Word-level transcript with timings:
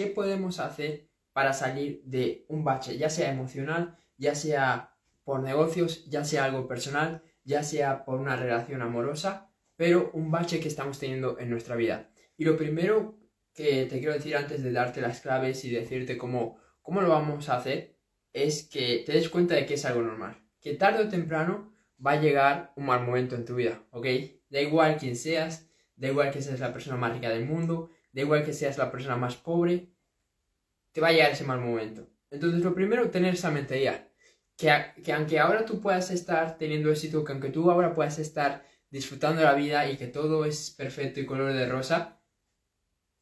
¿qué 0.00 0.06
podemos 0.06 0.60
hacer 0.60 1.10
para 1.34 1.52
salir 1.52 2.00
de 2.06 2.46
un 2.48 2.64
bache, 2.64 2.96
ya 2.96 3.10
sea 3.10 3.30
emocional, 3.30 3.98
ya 4.16 4.34
sea 4.34 4.96
por 5.24 5.42
negocios, 5.42 6.06
ya 6.08 6.24
sea 6.24 6.44
algo 6.44 6.66
personal, 6.66 7.22
ya 7.44 7.62
sea 7.62 8.06
por 8.06 8.18
una 8.18 8.34
relación 8.34 8.80
amorosa, 8.80 9.52
pero 9.76 10.10
un 10.14 10.30
bache 10.30 10.58
que 10.58 10.68
estamos 10.68 10.98
teniendo 10.98 11.38
en 11.38 11.50
nuestra 11.50 11.76
vida. 11.76 12.10
Y 12.38 12.46
lo 12.46 12.56
primero 12.56 13.18
que 13.52 13.84
te 13.84 13.98
quiero 13.98 14.14
decir 14.14 14.38
antes 14.38 14.62
de 14.62 14.72
darte 14.72 15.02
las 15.02 15.20
claves 15.20 15.66
y 15.66 15.70
decirte 15.70 16.16
cómo, 16.16 16.56
cómo 16.80 17.02
lo 17.02 17.10
vamos 17.10 17.50
a 17.50 17.58
hacer 17.58 17.98
es 18.32 18.66
que 18.70 19.02
te 19.04 19.12
des 19.12 19.28
cuenta 19.28 19.54
de 19.54 19.66
que 19.66 19.74
es 19.74 19.84
algo 19.84 20.00
normal. 20.00 20.42
Que 20.62 20.76
tarde 20.76 21.04
o 21.04 21.08
temprano 21.10 21.74
va 22.04 22.12
a 22.12 22.20
llegar 22.22 22.72
un 22.74 22.86
mal 22.86 23.04
momento 23.04 23.34
en 23.34 23.44
tu 23.44 23.56
vida, 23.56 23.84
¿ok? 23.90 24.06
Da 24.48 24.62
igual 24.62 24.96
quién 24.96 25.14
seas, 25.14 25.68
da 25.94 26.08
igual 26.08 26.30
que 26.30 26.40
seas 26.40 26.58
la 26.58 26.72
persona 26.72 26.96
más 26.96 27.12
rica 27.12 27.28
del 27.28 27.44
mundo, 27.44 27.90
da 28.12 28.22
igual 28.22 28.44
que 28.44 28.52
seas 28.52 28.78
la 28.78 28.90
persona 28.90 29.16
más 29.16 29.36
pobre, 29.36 29.88
te 30.92 31.00
va 31.00 31.08
a 31.08 31.12
llegar 31.12 31.30
ese 31.30 31.44
mal 31.44 31.60
momento. 31.60 32.08
Entonces, 32.30 32.62
lo 32.62 32.74
primero, 32.74 33.10
tener 33.10 33.34
esa 33.34 33.50
mentalidad. 33.50 34.08
Que, 34.56 34.72
que 35.02 35.12
aunque 35.12 35.38
ahora 35.38 35.64
tú 35.64 35.80
puedas 35.80 36.10
estar 36.10 36.58
teniendo 36.58 36.90
éxito, 36.90 37.24
que 37.24 37.32
aunque 37.32 37.50
tú 37.50 37.70
ahora 37.70 37.94
puedas 37.94 38.18
estar 38.18 38.64
disfrutando 38.90 39.42
la 39.42 39.54
vida 39.54 39.90
y 39.90 39.96
que 39.96 40.06
todo 40.06 40.44
es 40.44 40.70
perfecto 40.70 41.20
y 41.20 41.26
color 41.26 41.52
de 41.52 41.66
rosa, 41.68 42.20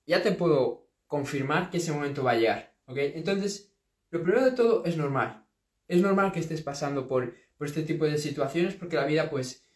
ya 0.06 0.22
te 0.22 0.32
puedo 0.32 0.88
confirmar 1.06 1.70
que 1.70 1.78
ese 1.78 1.92
momento 1.92 2.24
va 2.24 2.32
a 2.32 2.36
llegar, 2.36 2.74
¿ok? 2.86 2.96
Entonces, 2.98 3.74
lo 4.10 4.22
primero 4.22 4.44
de 4.44 4.52
todo 4.52 4.84
es 4.84 4.96
normal. 4.96 5.46
Es 5.86 6.00
normal 6.00 6.32
que 6.32 6.40
estés 6.40 6.62
pasando 6.62 7.06
por, 7.06 7.34
por 7.56 7.66
este 7.66 7.82
tipo 7.82 8.04
de 8.04 8.18
situaciones 8.18 8.74
porque 8.74 8.96
la 8.96 9.06
vida 9.06 9.30
pues 9.30 9.68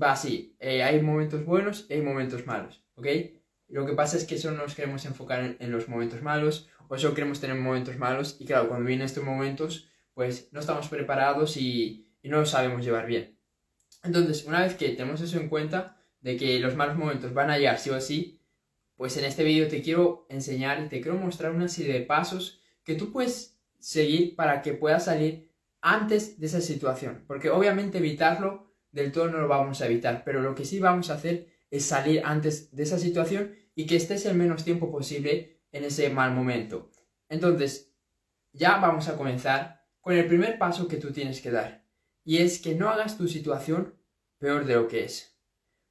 va 0.00 0.12
así. 0.12 0.56
Eh, 0.58 0.82
hay 0.82 1.00
momentos 1.02 1.44
buenos 1.44 1.86
y 1.88 1.94
hay 1.94 2.02
momentos 2.02 2.46
malos, 2.46 2.84
¿ok? 2.94 3.06
Lo 3.68 3.86
que 3.86 3.94
pasa 3.94 4.16
es 4.16 4.24
que 4.24 4.38
solo 4.38 4.56
nos 4.56 4.74
queremos 4.74 5.04
enfocar 5.04 5.56
en, 5.58 5.72
los 5.72 5.88
momentos 5.88 6.22
malos 6.22 6.68
o 6.88 6.98
solo 6.98 7.14
queremos 7.14 7.40
tener 7.40 7.56
momentos 7.56 7.96
malos 7.96 8.36
y 8.38 8.44
claro, 8.44 8.68
cuando 8.68 8.86
vienen 8.86 9.06
estos 9.06 9.24
momentos 9.24 9.88
pues 10.14 10.48
no 10.52 10.60
estamos 10.60 10.88
preparados 10.88 11.56
y, 11.56 12.00
no 12.22 12.40
lo 12.40 12.46
sabemos 12.46 12.82
llevar 12.84 13.06
bien. 13.06 13.38
Entonces, 14.02 14.44
una 14.46 14.62
vez 14.62 14.74
que 14.76 14.88
tenemos 14.90 15.20
eso 15.20 15.38
en 15.38 15.50
cuenta, 15.50 16.00
de 16.22 16.38
que 16.38 16.58
los 16.58 16.74
malos 16.74 16.96
momentos 16.96 17.34
van 17.34 17.50
a 17.50 17.58
llegar 17.58 17.78
sí 17.78 17.90
o 17.90 18.00
sí, 18.00 18.40
pues 18.96 19.16
en 19.18 19.26
este 19.26 19.44
vídeo 19.44 19.68
te 19.68 19.82
quiero 19.82 20.26
enseñar 20.30 20.82
y 20.82 20.88
te 20.88 21.02
quiero 21.02 21.18
mostrar 21.18 21.52
una 21.52 21.68
serie 21.68 21.92
de 21.92 22.00
pasos 22.00 22.62
que 22.82 22.94
tú 22.94 23.12
puedes 23.12 23.58
seguir 23.78 24.34
para 24.36 24.62
que 24.62 24.72
puedas 24.72 25.04
salir 25.04 25.50
antes 25.82 26.40
de 26.40 26.46
esa 26.46 26.62
situación. 26.62 27.24
Porque 27.26 27.50
obviamente 27.50 27.98
evitarlo 27.98 28.72
del 28.90 29.12
todo 29.12 29.28
no 29.28 29.38
lo 29.38 29.48
vamos 29.48 29.82
a 29.82 29.86
evitar, 29.86 30.22
pero 30.24 30.40
lo 30.40 30.54
que 30.54 30.64
sí 30.64 30.78
vamos 30.80 31.10
a 31.10 31.14
hacer 31.14 31.48
es 31.70 31.84
salir 31.84 32.22
antes 32.24 32.74
de 32.74 32.82
esa 32.82 32.98
situación 32.98 33.54
y 33.74 33.86
que 33.86 33.96
estés 33.96 34.26
el 34.26 34.36
menos 34.36 34.64
tiempo 34.64 34.90
posible 34.90 35.62
en 35.72 35.84
ese 35.84 36.10
mal 36.10 36.32
momento. 36.32 36.90
Entonces, 37.28 37.92
ya 38.52 38.76
vamos 38.76 39.08
a 39.08 39.16
comenzar 39.16 39.84
con 40.00 40.14
el 40.14 40.26
primer 40.26 40.58
paso 40.58 40.86
que 40.86 40.98
tú 40.98 41.12
tienes 41.12 41.40
que 41.40 41.50
dar. 41.50 41.84
Y 42.24 42.38
es 42.38 42.60
que 42.60 42.74
no 42.74 42.88
hagas 42.88 43.18
tu 43.18 43.26
situación 43.26 43.94
peor 44.38 44.64
de 44.64 44.74
lo 44.74 44.88
que 44.88 45.04
es. 45.04 45.36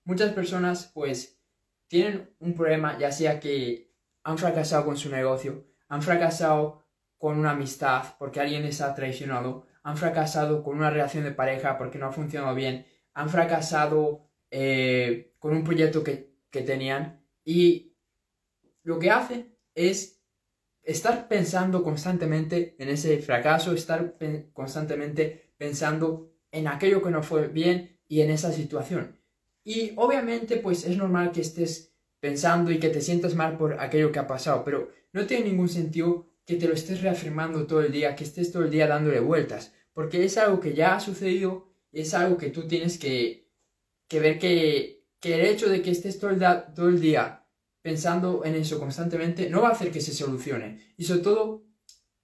Muchas 0.06 0.34
personas 0.34 0.92
pues 0.94 1.40
tienen 1.88 2.34
un 2.40 2.54
problema, 2.54 2.98
ya 2.98 3.12
sea 3.12 3.40
que 3.40 3.94
han 4.24 4.38
fracasado 4.38 4.86
con 4.86 4.98
su 4.98 5.10
negocio, 5.10 5.66
han 5.88 6.02
fracasado 6.02 6.84
con 7.18 7.38
una 7.38 7.52
amistad 7.52 8.16
porque 8.18 8.40
alguien 8.40 8.64
les 8.64 8.82
ha 8.82 8.96
traicionado, 8.96 9.66
han 9.84 9.98
fracasado 9.98 10.64
con 10.64 10.78
una 10.78 10.90
relación 10.90 11.24
de 11.24 11.32
pareja 11.32 11.78
porque 11.78 11.98
no 11.98 12.08
ha 12.08 12.12
funcionado 12.12 12.56
bien, 12.56 12.86
han 13.14 13.30
fracasado 13.30 14.30
eh, 14.56 15.34
con 15.40 15.56
un 15.56 15.64
proyecto 15.64 16.04
que, 16.04 16.32
que 16.52 16.62
tenían 16.62 17.26
y 17.44 17.96
lo 18.84 19.00
que 19.00 19.10
hacen 19.10 19.58
es 19.74 20.22
estar 20.84 21.28
pensando 21.28 21.82
constantemente 21.82 22.76
en 22.78 22.90
ese 22.90 23.18
fracaso, 23.18 23.74
estar 23.74 24.16
constantemente 24.54 25.56
pensando 25.58 26.36
en 26.52 26.68
aquello 26.68 27.02
que 27.02 27.10
no 27.10 27.24
fue 27.24 27.48
bien 27.48 28.00
y 28.08 28.22
en 28.22 28.30
esa 28.30 28.52
situación. 28.52 29.20
Y 29.64 29.94
obviamente 29.96 30.58
pues 30.58 30.86
es 30.86 30.98
normal 30.98 31.32
que 31.32 31.42
estés 31.42 31.96
pensando 32.20 32.70
y 32.70 32.78
que 32.78 32.90
te 32.90 33.02
sientas 33.02 33.34
mal 33.34 33.58
por 33.58 33.80
aquello 33.80 34.12
que 34.12 34.20
ha 34.20 34.28
pasado, 34.28 34.64
pero 34.64 34.92
no 35.14 35.26
tiene 35.26 35.50
ningún 35.50 35.70
sentido 35.70 36.28
que 36.46 36.58
te 36.58 36.68
lo 36.68 36.76
estés 36.76 37.02
reafirmando 37.02 37.66
todo 37.66 37.82
el 37.82 37.92
día, 37.92 38.16
que 38.16 38.24
estés 38.24 38.52
todo 38.52 38.66
el 38.66 38.70
día 38.70 38.86
dándole 38.86 39.20
vueltas, 39.20 39.74
porque 39.94 40.24
es 40.24 40.38
algo 40.38 40.60
que 40.60 40.76
ya 40.76 40.96
ha 40.96 41.00
sucedido, 41.00 41.74
es 41.92 42.14
algo 42.14 42.38
que 42.38 42.52
tú 42.52 42.68
tienes 42.68 43.00
que, 43.00 43.43
que 44.14 44.20
ver 44.20 44.38
que, 44.38 45.08
que, 45.20 45.34
el 45.34 45.42
hecho 45.42 45.70
de 45.70 45.82
que 45.82 45.90
estés 45.90 46.20
todo 46.20 46.30
el, 46.30 47.02
día 47.02 47.48
pensando 47.82 48.46
en 48.46 48.54
eso 48.54 48.80
constantemente 48.80 49.50
no 49.50 49.64
va 49.64 49.70
a 49.70 49.72
hacer 49.72 49.90
que 49.90 50.02
se 50.02 50.14
solucione. 50.14 50.94
Y 50.98 51.06
sobre 51.06 51.22
todo, 51.22 51.66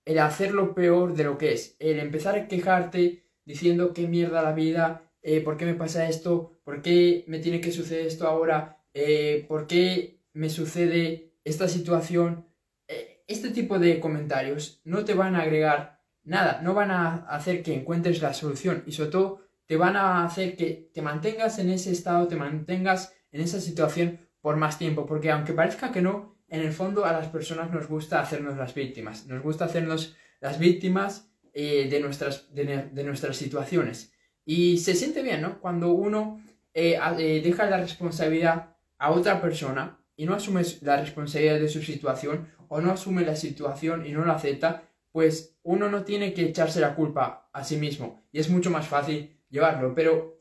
el 0.05 0.19
hacerlo 0.19 0.75
peor 0.75 1.15
de 1.15 1.23
lo 1.23 1.39
que 1.39 1.53
es, 1.53 1.75
el 1.79 1.99
empezar 1.99 2.35
a 2.35 2.47
quejarte 2.47 3.25
diciendo 3.43 3.91
qué 3.91 4.07
mierda 4.07 4.43
la 4.43 4.53
vida, 4.53 5.11
eh, 5.23 5.41
¿por 5.41 5.57
qué 5.57 5.65
me 5.65 5.73
pasa 5.73 6.07
esto? 6.07 6.61
¿Por 6.63 6.83
qué 6.83 7.25
me 7.27 7.39
tiene 7.39 7.59
que 7.59 7.71
suceder 7.71 8.05
esto 8.05 8.27
ahora? 8.27 8.83
Eh, 8.93 9.45
¿Por 9.47 9.65
qué 9.65 10.21
me 10.33 10.51
sucede 10.51 11.33
esta 11.43 11.67
situación? 11.67 12.45
Eh, 12.87 13.23
este 13.27 13.49
tipo 13.49 13.79
de 13.79 13.99
comentarios 13.99 14.79
no 14.83 15.05
te 15.05 15.15
van 15.15 15.35
a 15.35 15.41
agregar 15.41 16.03
nada, 16.21 16.61
no 16.61 16.75
van 16.75 16.91
a 16.91 17.25
hacer 17.29 17.63
que 17.63 17.73
encuentres 17.73 18.21
la 18.21 18.35
solución 18.35 18.83
y 18.85 18.91
sobre 18.91 19.09
todo 19.09 19.48
te 19.69 19.77
van 19.77 19.95
a 19.95 20.25
hacer 20.25 20.55
que 20.55 20.89
te 20.91 21.03
mantengas 21.03 21.59
en 21.59 21.69
ese 21.69 21.91
estado, 21.91 22.27
te 22.27 22.35
mantengas 22.35 23.13
en 23.31 23.41
esa 23.41 23.61
situación 23.61 24.27
por 24.41 24.55
más 24.55 24.79
tiempo, 24.79 25.05
porque 25.05 25.29
aunque 25.29 25.53
parezca 25.53 25.91
que 25.91 26.01
no, 26.01 26.39
en 26.47 26.61
el 26.61 26.73
fondo 26.73 27.05
a 27.05 27.13
las 27.13 27.27
personas 27.27 27.69
nos 27.69 27.87
gusta 27.87 28.19
hacernos 28.19 28.57
las 28.57 28.73
víctimas, 28.73 29.27
nos 29.27 29.43
gusta 29.43 29.65
hacernos 29.65 30.15
las 30.41 30.57
víctimas 30.57 31.29
de, 31.53 31.99
nuestras, 32.01 32.51
de 32.51 33.03
nuestras 33.03 33.37
situaciones. 33.37 34.11
Y 34.43 34.79
se 34.79 34.95
siente 34.95 35.21
bien, 35.21 35.43
¿no? 35.43 35.59
Cuando 35.59 35.91
uno 35.91 36.41
eh, 36.73 36.97
eh, 37.19 37.39
deja 37.43 37.69
la 37.69 37.77
responsabilidad 37.77 38.75
a 38.97 39.11
otra 39.11 39.39
persona 39.39 40.03
y 40.15 40.25
no 40.25 40.33
asume 40.33 40.63
la 40.81 40.99
responsabilidad 40.99 41.59
de 41.59 41.69
su 41.69 41.83
situación 41.83 42.47
o 42.69 42.81
no 42.81 42.91
asume 42.91 43.23
la 43.23 43.35
situación 43.35 44.07
y 44.07 44.13
no 44.13 44.25
la 44.25 44.33
acepta, 44.33 44.89
pues 45.11 45.59
uno 45.61 45.91
no 45.91 46.03
tiene 46.05 46.33
que 46.33 46.45
echarse 46.45 46.79
la 46.79 46.95
culpa 46.95 47.51
a 47.53 47.63
sí 47.63 47.77
mismo 47.77 48.23
y 48.31 48.39
es 48.39 48.49
mucho 48.49 48.71
más 48.71 48.87
fácil 48.87 49.38
llevarlo. 49.49 49.93
Pero 49.93 50.37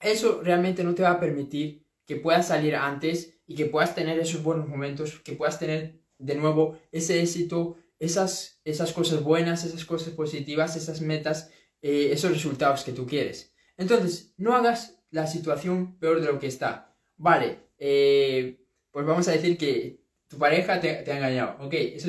eso 0.00 0.40
realmente 0.42 0.84
no 0.84 0.94
te 0.94 1.02
va 1.02 1.12
a 1.12 1.20
permitir 1.20 1.86
que 2.06 2.16
puedas 2.16 2.48
salir 2.48 2.76
antes 2.76 3.38
y 3.46 3.54
que 3.54 3.66
puedas 3.66 3.94
tener 3.94 4.18
esos 4.18 4.42
buenos 4.42 4.68
momentos, 4.68 5.20
que 5.20 5.32
puedas 5.32 5.58
tener 5.58 6.00
de 6.18 6.34
nuevo 6.34 6.78
ese 6.92 7.20
éxito, 7.20 7.76
esas, 7.98 8.60
esas 8.64 8.92
cosas 8.92 9.22
buenas, 9.22 9.64
esas 9.64 9.84
cosas 9.84 10.12
positivas, 10.12 10.76
esas 10.76 11.00
metas 11.00 11.50
eh, 11.86 12.12
esos 12.12 12.30
resultados 12.30 12.82
que 12.82 12.92
tú 12.92 13.06
quieres. 13.06 13.54
Entonces, 13.76 14.32
no 14.38 14.54
hagas 14.54 15.04
la 15.10 15.26
situación 15.26 15.98
peor 15.98 16.18
de 16.22 16.28
lo 16.28 16.38
que 16.38 16.46
está. 16.46 16.96
Vale, 17.18 17.58
eh, 17.76 18.58
pues 18.90 19.04
vamos 19.04 19.28
a 19.28 19.32
decir 19.32 19.58
que 19.58 20.00
tu 20.26 20.38
pareja 20.38 20.80
te, 20.80 20.88
ha 20.88 21.16
engañado. 21.16 21.62
Ok, 21.62 21.74
eso 21.74 22.08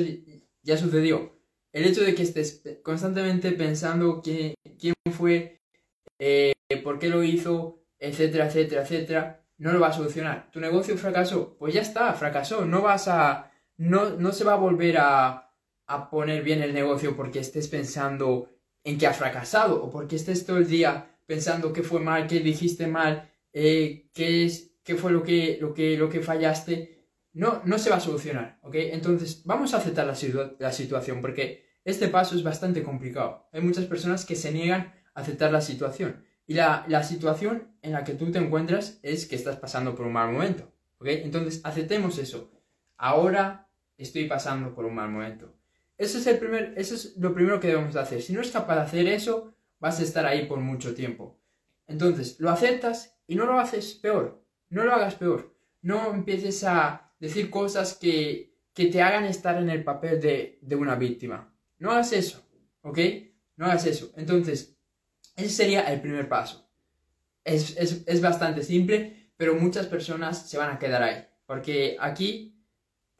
ya 0.62 0.78
sucedió. 0.78 1.38
El 1.72 1.84
hecho 1.84 2.02
de 2.02 2.14
que 2.14 2.22
estés 2.22 2.62
constantemente 2.82 3.52
pensando 3.52 4.22
quién, 4.22 4.54
quién 4.78 4.94
fue, 5.12 5.60
eh, 6.18 6.52
por 6.82 6.98
qué 6.98 7.08
lo 7.08 7.22
hizo, 7.22 7.84
etcétera, 7.98 8.46
etcétera, 8.46 8.82
etcétera, 8.82 9.46
no 9.58 9.72
lo 9.72 9.80
va 9.80 9.88
a 9.88 9.92
solucionar. 9.92 10.50
Tu 10.50 10.60
negocio 10.60 10.96
fracasó, 10.96 11.56
pues 11.58 11.74
ya 11.74 11.82
está, 11.82 12.12
fracasó. 12.14 12.64
No 12.64 12.82
vas 12.82 13.08
a. 13.08 13.50
No, 13.78 14.10
no 14.10 14.32
se 14.32 14.44
va 14.44 14.54
a 14.54 14.56
volver 14.56 14.98
a, 14.98 15.54
a 15.86 16.10
poner 16.10 16.42
bien 16.42 16.62
el 16.62 16.74
negocio 16.74 17.16
porque 17.16 17.40
estés 17.40 17.68
pensando 17.68 18.50
en 18.84 18.98
que 18.98 19.06
has 19.06 19.16
fracasado 19.16 19.82
o 19.82 19.90
porque 19.90 20.16
estés 20.16 20.46
todo 20.46 20.58
el 20.58 20.68
día 20.68 21.18
pensando 21.26 21.72
qué 21.72 21.82
fue 21.82 22.00
mal, 22.00 22.26
qué 22.26 22.40
dijiste 22.40 22.86
mal, 22.86 23.30
eh, 23.52 24.10
qué, 24.14 24.44
es, 24.44 24.76
qué 24.84 24.94
fue 24.94 25.12
lo 25.12 25.22
que, 25.22 25.58
lo, 25.60 25.74
que, 25.74 25.96
lo 25.96 26.08
que 26.08 26.20
fallaste, 26.20 27.10
no, 27.32 27.62
no 27.64 27.78
se 27.78 27.90
va 27.90 27.96
a 27.96 28.00
solucionar, 28.00 28.58
¿ok? 28.62 28.74
Entonces 28.76 29.42
vamos 29.44 29.74
a 29.74 29.78
aceptar 29.78 30.06
la, 30.06 30.72
situación 30.72 31.20
porque 31.20 31.66
este 31.84 32.08
paso 32.08 32.36
es 32.36 32.42
bastante 32.42 32.82
complicado. 32.82 33.48
Hay 33.52 33.60
muchas 33.60 33.86
personas 33.86 34.24
que 34.24 34.36
se 34.36 34.52
niegan 34.52 34.94
aceptar 35.16 35.50
la 35.50 35.60
situación 35.60 36.24
y 36.46 36.54
la, 36.54 36.84
la 36.88 37.02
situación 37.02 37.76
en 37.82 37.92
la 37.92 38.04
que 38.04 38.14
tú 38.14 38.30
te 38.30 38.38
encuentras 38.38 39.00
es 39.02 39.26
que 39.26 39.34
estás 39.34 39.56
pasando 39.56 39.94
por 39.94 40.06
un 40.06 40.12
mal 40.12 40.32
momento, 40.32 40.72
¿ok? 40.98 41.06
Entonces 41.08 41.60
aceptemos 41.64 42.18
eso. 42.18 42.52
Ahora 42.96 43.68
estoy 43.96 44.26
pasando 44.26 44.74
por 44.74 44.84
un 44.84 44.94
mal 44.94 45.10
momento. 45.10 45.54
Eso 45.98 46.18
es, 46.18 46.26
el 46.26 46.38
primer, 46.38 46.74
eso 46.76 46.94
es 46.94 47.16
lo 47.16 47.34
primero 47.34 47.58
que 47.58 47.68
debemos 47.68 47.94
de 47.94 48.00
hacer. 48.00 48.22
Si 48.22 48.32
no 48.32 48.40
eres 48.40 48.52
capaz 48.52 48.76
de 48.76 48.82
hacer 48.82 49.08
eso, 49.08 49.54
vas 49.80 49.98
a 49.98 50.02
estar 50.02 50.26
ahí 50.26 50.46
por 50.46 50.60
mucho 50.60 50.94
tiempo. 50.94 51.40
Entonces, 51.86 52.38
lo 52.38 52.50
aceptas 52.50 53.18
y 53.26 53.34
no 53.34 53.46
lo 53.46 53.58
haces 53.58 53.94
peor. 53.94 54.44
No 54.68 54.84
lo 54.84 54.92
hagas 54.92 55.14
peor. 55.14 55.56
No 55.82 56.12
empieces 56.12 56.62
a 56.64 57.12
decir 57.18 57.50
cosas 57.50 57.94
que, 57.94 58.54
que 58.74 58.86
te 58.86 59.00
hagan 59.00 59.24
estar 59.24 59.56
en 59.56 59.70
el 59.70 59.82
papel 59.84 60.20
de, 60.20 60.58
de 60.60 60.76
una 60.76 60.96
víctima. 60.96 61.52
No 61.78 61.92
hagas 61.92 62.12
eso, 62.12 62.46
¿ok? 62.82 62.98
No 63.56 63.66
hagas 63.66 63.86
eso. 63.86 64.12
Entonces, 64.16 64.75
ese 65.36 65.50
sería 65.50 65.82
el 65.92 66.00
primer 66.00 66.28
paso. 66.28 66.68
Es, 67.44 67.76
es, 67.76 68.02
es 68.06 68.20
bastante 68.20 68.62
simple, 68.62 69.30
pero 69.36 69.54
muchas 69.54 69.86
personas 69.86 70.48
se 70.48 70.58
van 70.58 70.70
a 70.70 70.78
quedar 70.78 71.02
ahí. 71.02 71.24
Porque 71.46 71.96
aquí 72.00 72.56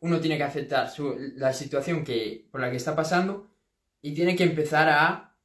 uno 0.00 0.20
tiene 0.20 0.36
que 0.36 0.44
aceptar 0.44 0.90
la 1.36 1.52
situación 1.52 2.04
que, 2.04 2.48
por 2.50 2.60
la 2.60 2.70
que 2.70 2.76
está 2.76 2.96
pasando 2.96 3.50
y 4.00 4.14
tiene 4.14 4.36
que 4.36 4.44
empezar 4.44 4.88
a 4.88 5.36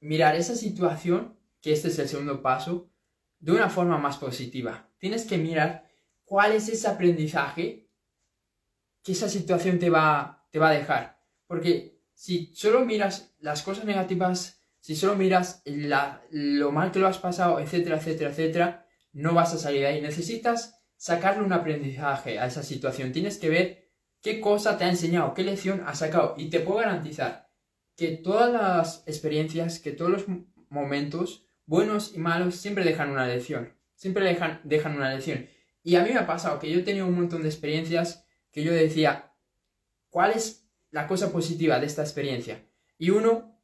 mirar 0.00 0.36
esa 0.36 0.54
situación, 0.54 1.36
que 1.60 1.72
este 1.72 1.88
es 1.88 1.98
el 1.98 2.08
segundo 2.08 2.42
paso, 2.42 2.90
de 3.38 3.52
una 3.52 3.68
forma 3.68 3.98
más 3.98 4.18
positiva. 4.18 4.88
Tienes 4.98 5.24
que 5.24 5.38
mirar 5.38 5.88
cuál 6.24 6.52
es 6.52 6.68
ese 6.68 6.88
aprendizaje 6.88 7.88
que 9.02 9.12
esa 9.12 9.28
situación 9.28 9.78
te 9.78 9.90
va, 9.90 10.46
te 10.50 10.58
va 10.58 10.70
a 10.70 10.72
dejar. 10.78 11.20
Porque 11.46 12.00
si 12.14 12.52
solo 12.54 12.84
miras 12.84 13.34
las 13.38 13.62
cosas 13.62 13.84
negativas, 13.84 14.64
si 14.86 14.94
solo 14.94 15.16
miras 15.16 15.64
lo 16.30 16.70
mal 16.70 16.92
que 16.92 17.00
lo 17.00 17.08
has 17.08 17.18
pasado, 17.18 17.58
etcétera, 17.58 17.96
etcétera, 17.96 18.30
etcétera, 18.30 18.86
no 19.14 19.34
vas 19.34 19.52
a 19.52 19.58
salir 19.58 19.80
de 19.80 19.88
ahí. 19.88 20.00
Necesitas 20.00 20.80
sacarle 20.96 21.42
un 21.42 21.52
aprendizaje 21.52 22.38
a 22.38 22.46
esa 22.46 22.62
situación. 22.62 23.10
Tienes 23.10 23.38
que 23.38 23.48
ver 23.48 23.90
qué 24.22 24.40
cosa 24.40 24.78
te 24.78 24.84
ha 24.84 24.88
enseñado, 24.88 25.34
qué 25.34 25.42
lección 25.42 25.82
has 25.88 25.98
sacado. 25.98 26.36
Y 26.38 26.50
te 26.50 26.60
puedo 26.60 26.78
garantizar 26.78 27.50
que 27.96 28.12
todas 28.12 28.52
las 28.52 29.02
experiencias, 29.08 29.80
que 29.80 29.90
todos 29.90 30.08
los 30.08 30.24
momentos, 30.68 31.48
buenos 31.64 32.14
y 32.14 32.18
malos, 32.18 32.54
siempre 32.54 32.84
dejan 32.84 33.10
una 33.10 33.26
lección. 33.26 33.74
Siempre 33.96 34.24
dejan, 34.24 34.60
dejan 34.62 34.96
una 34.96 35.12
lección. 35.12 35.48
Y 35.82 35.96
a 35.96 36.04
mí 36.04 36.10
me 36.10 36.20
ha 36.20 36.28
pasado 36.28 36.60
que 36.60 36.70
yo 36.70 36.78
he 36.78 36.84
tenido 36.84 37.08
un 37.08 37.16
montón 37.16 37.42
de 37.42 37.48
experiencias 37.48 38.24
que 38.52 38.62
yo 38.62 38.72
decía, 38.72 39.32
¿cuál 40.10 40.30
es 40.30 40.70
la 40.92 41.08
cosa 41.08 41.32
positiva 41.32 41.80
de 41.80 41.86
esta 41.86 42.02
experiencia? 42.02 42.64
Y 42.98 43.10
uno 43.10 43.55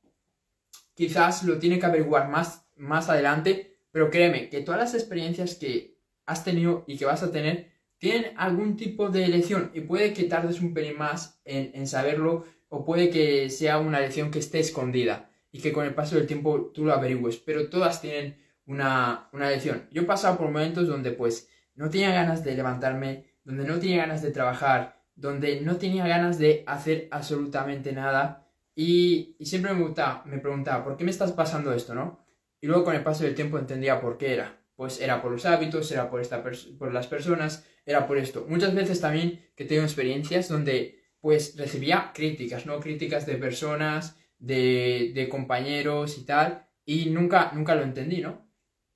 quizás 0.95 1.43
lo 1.45 1.59
tiene 1.59 1.79
que 1.79 1.87
averiguar 1.87 2.29
más, 2.29 2.67
más 2.77 3.09
adelante, 3.09 3.77
pero 3.91 4.11
créeme 4.11 4.49
que 4.49 4.61
todas 4.61 4.81
las 4.81 4.95
experiencias 4.95 5.55
que 5.55 5.99
has 6.27 6.45
tenido 6.45 6.85
y 6.87 6.97
que 6.97 7.05
vas 7.05 7.23
a 7.23 7.33
tener 7.33 7.73
tienen 7.99 8.33
algún 8.37 8.77
tipo 8.77 9.11
de 9.11 9.29
lección 9.29 9.71
y 9.75 9.83
puede 9.83 10.13
que 10.13 10.25
tardes 10.25 10.61
un 10.61 10.75
pelín 10.75 10.99
más 10.99 11.41
en, 11.45 11.71
en 11.75 11.87
saberlo 11.87 12.45
o 12.69 12.85
puede 12.85 13.11
que 13.11 13.51
sea 13.51 13.79
una 13.79 14.01
lección 14.01 14.31
que 14.31 14.39
esté 14.39 14.59
escondida 14.59 15.31
y 15.53 15.61
que 15.61 15.73
con 15.73 15.85
el 15.85 15.95
paso 15.95 16.17
del 16.17 16.27
tiempo 16.27 16.73
tú 16.75 16.85
lo 16.85 16.95
averigües, 16.95 17.37
pero 17.37 17.69
todas 17.69 18.01
tienen 18.01 18.39
una, 18.67 19.29
una. 19.33 19.55
Yo 19.57 20.03
he 20.03 20.03
pasado 20.03 20.39
por 20.39 20.51
momentos 20.51 20.89
donde 20.89 21.13
pues 21.13 21.49
no 21.75 21.91
tenía 21.91 22.13
ganas 22.13 22.43
de 22.43 22.55
levantarme, 22.55 23.27
donde 23.45 23.65
no 23.65 23.79
tenía 23.79 23.99
ganas 23.99 24.23
de 24.23 24.31
trabajar, 24.31 25.03
donde 25.15 25.61
no 25.61 25.77
tenía 25.77 26.07
ganas 26.07 26.39
de 26.39 26.65
hacer 26.67 27.09
absolutamente 27.11 27.93
nada 27.93 28.49
y, 28.75 29.37
siempre 29.41 29.73
me 29.73 29.77
preguntaba, 29.77 30.23
me 30.25 30.39
preguntaba, 30.39 30.85
¿por 30.85 30.97
qué 30.97 31.05
me 31.05 31.11
estás 31.11 31.33
pasando 31.33 31.73
esto, 31.73 31.95
no? 31.95 32.25
Y 32.61 32.67
luego 32.67 32.85
con 32.85 32.95
el 32.95 33.03
paso 33.03 33.25
del 33.25 33.35
tiempo 33.35 33.59
entendía 33.59 34.01
por 34.01 34.19
qué 34.19 34.35
era. 34.35 34.61
Pues 34.77 35.01
era 35.01 35.21
por 35.21 35.33
los 35.33 35.45
hábitos, 35.45 35.91
era 35.93 36.11
por, 36.11 36.21
esta 36.21 36.43
por 36.79 36.93
las 36.93 37.07
personas, 37.07 37.67
era 37.85 38.07
por 38.07 38.19
esto. 38.19 38.47
Muchas 38.49 38.75
veces 38.75 39.01
también 39.01 39.45
que 39.55 39.65
tengo 39.65 39.83
experiencias 39.83 40.49
donde 40.49 41.03
pues 41.21 41.57
recibía 41.57 42.13
críticas, 42.15 42.67
¿no? 42.67 42.81
Críticas 42.81 43.27
de 43.27 43.37
personas, 43.37 44.17
de, 44.39 45.13
de 45.15 45.29
compañeros 45.29 46.19
y 46.19 46.25
tal, 46.25 46.67
y 46.85 47.11
nunca, 47.11 47.53
nunca 47.55 47.75
lo 47.75 47.83
entendí, 47.83 48.21
¿no? 48.21 48.51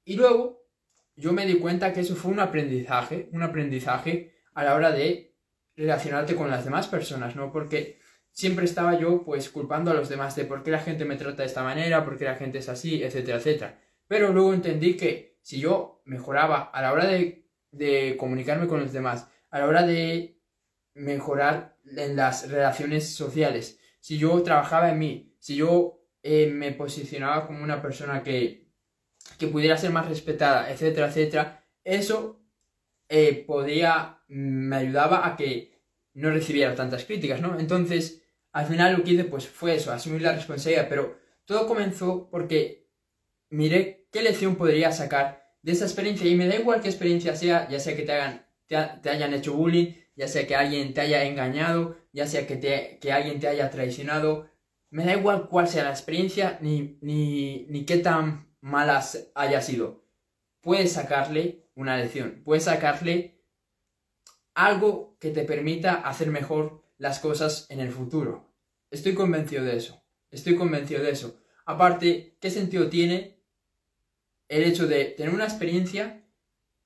Y 0.04 0.16
luego 0.16 0.66
yo 1.14 1.32
me 1.32 1.46
di 1.46 1.54
cuenta 1.54 1.92
que 1.92 2.00
eso 2.00 2.16
fue 2.16 2.32
un 2.32 2.40
aprendizaje, 2.40 3.28
un 3.32 3.42
aprendizaje 3.42 4.34
a 4.54 4.64
la 4.64 4.74
hora 4.74 4.90
de 4.90 5.34
relacionarte 5.76 6.34
con 6.34 6.50
las 6.50 6.64
demás 6.64 6.88
personas, 6.88 7.36
¿no? 7.36 7.52
Porque 7.52 7.98
siempre 8.36 8.66
estaba 8.66 8.98
yo 8.98 9.24
pues 9.24 9.48
culpando 9.48 9.90
a 9.90 9.94
los 9.94 10.10
demás 10.10 10.36
de 10.36 10.44
por 10.44 10.62
qué 10.62 10.70
la 10.70 10.78
gente 10.78 11.06
me 11.06 11.16
trata 11.16 11.42
de 11.42 11.48
esta 11.48 11.64
manera, 11.64 12.04
por 12.04 12.18
qué 12.18 12.26
la 12.26 12.34
gente 12.34 12.58
es 12.58 12.68
así, 12.68 13.02
etcétera, 13.02 13.38
etcétera. 13.38 13.80
Pero 14.06 14.30
luego 14.30 14.52
entendí 14.52 14.94
que 14.94 15.38
si 15.40 15.58
yo 15.58 16.02
mejoraba 16.04 16.64
a 16.64 16.82
la 16.82 16.92
hora 16.92 17.06
de, 17.06 17.48
de 17.70 18.14
comunicarme 18.18 18.66
con 18.66 18.80
los 18.80 18.92
demás, 18.92 19.30
a 19.48 19.58
la 19.58 19.66
hora 19.66 19.86
de 19.86 20.38
mejorar 20.92 21.78
en 21.86 22.14
las 22.14 22.50
relaciones 22.50 23.14
sociales, 23.14 23.80
si 24.00 24.18
yo 24.18 24.42
trabajaba 24.42 24.90
en 24.90 24.98
mí, 24.98 25.34
si 25.38 25.56
yo 25.56 26.06
eh, 26.22 26.50
me 26.52 26.72
posicionaba 26.72 27.46
como 27.46 27.64
una 27.64 27.80
persona 27.80 28.22
que, 28.22 28.68
que, 29.38 29.48
pudiera 29.48 29.78
ser 29.78 29.92
más 29.92 30.08
respetada, 30.08 30.70
etcétera, 30.70 31.08
etcétera, 31.08 31.64
eso 31.84 32.44
eh, 33.08 33.44
podía, 33.46 34.20
me 34.28 34.76
ayudaba 34.76 35.26
a 35.26 35.36
que 35.36 35.80
no 36.12 36.30
recibiera 36.30 36.74
tantas 36.74 37.06
críticas, 37.06 37.40
¿no? 37.40 37.58
Entonces, 37.58 38.25
al 38.56 38.64
final 38.64 38.96
lo 38.96 39.04
que 39.04 39.10
hice 39.10 39.24
pues 39.24 39.46
fue 39.46 39.74
eso, 39.74 39.92
asumir 39.92 40.22
la 40.22 40.32
responsabilidad, 40.32 40.88
pero 40.88 41.18
todo 41.44 41.66
comenzó 41.66 42.30
porque 42.30 42.88
miré 43.50 44.08
qué 44.10 44.22
lección 44.22 44.56
podría 44.56 44.92
sacar 44.92 45.46
de 45.60 45.72
esa 45.72 45.84
experiencia 45.84 46.26
y 46.26 46.36
me 46.36 46.48
da 46.48 46.56
igual 46.56 46.80
qué 46.80 46.88
experiencia 46.88 47.36
sea, 47.36 47.68
ya 47.68 47.78
sea 47.78 47.94
que 47.94 48.04
te 48.04 48.12
hagan, 48.12 48.46
te 48.66 49.10
hayan 49.10 49.34
hecho 49.34 49.52
bullying, 49.52 49.92
ya 50.14 50.26
sea 50.26 50.46
que 50.46 50.56
alguien 50.56 50.94
te 50.94 51.02
haya 51.02 51.24
engañado, 51.24 51.98
ya 52.14 52.26
sea 52.26 52.46
que, 52.46 52.56
te, 52.56 52.98
que 52.98 53.12
alguien 53.12 53.40
te 53.40 53.48
haya 53.48 53.70
traicionado, 53.70 54.48
me 54.88 55.04
da 55.04 55.12
igual 55.12 55.50
cuál 55.50 55.68
sea 55.68 55.84
la 55.84 55.90
experiencia 55.90 56.56
ni, 56.62 56.96
ni, 57.02 57.66
ni 57.68 57.84
qué 57.84 57.98
tan 57.98 58.56
malas 58.62 59.32
haya 59.34 59.60
sido. 59.60 60.02
Puedes 60.62 60.92
sacarle 60.92 61.68
una 61.74 61.98
lección, 61.98 62.40
puedes 62.42 62.64
sacarle 62.64 63.42
algo 64.54 65.18
que 65.20 65.28
te 65.28 65.42
permita 65.44 65.96
hacer 65.96 66.28
mejor 66.30 66.86
las 66.96 67.18
cosas 67.18 67.66
en 67.68 67.80
el 67.80 67.92
futuro. 67.92 68.45
Estoy 68.90 69.14
convencido 69.14 69.64
de 69.64 69.76
eso, 69.76 70.02
estoy 70.30 70.56
convencido 70.56 71.02
de 71.02 71.10
eso. 71.10 71.40
Aparte, 71.64 72.36
¿qué 72.40 72.50
sentido 72.50 72.88
tiene 72.88 73.36
el 74.48 74.62
hecho 74.62 74.86
de 74.86 75.06
tener 75.06 75.34
una 75.34 75.44
experiencia 75.44 76.22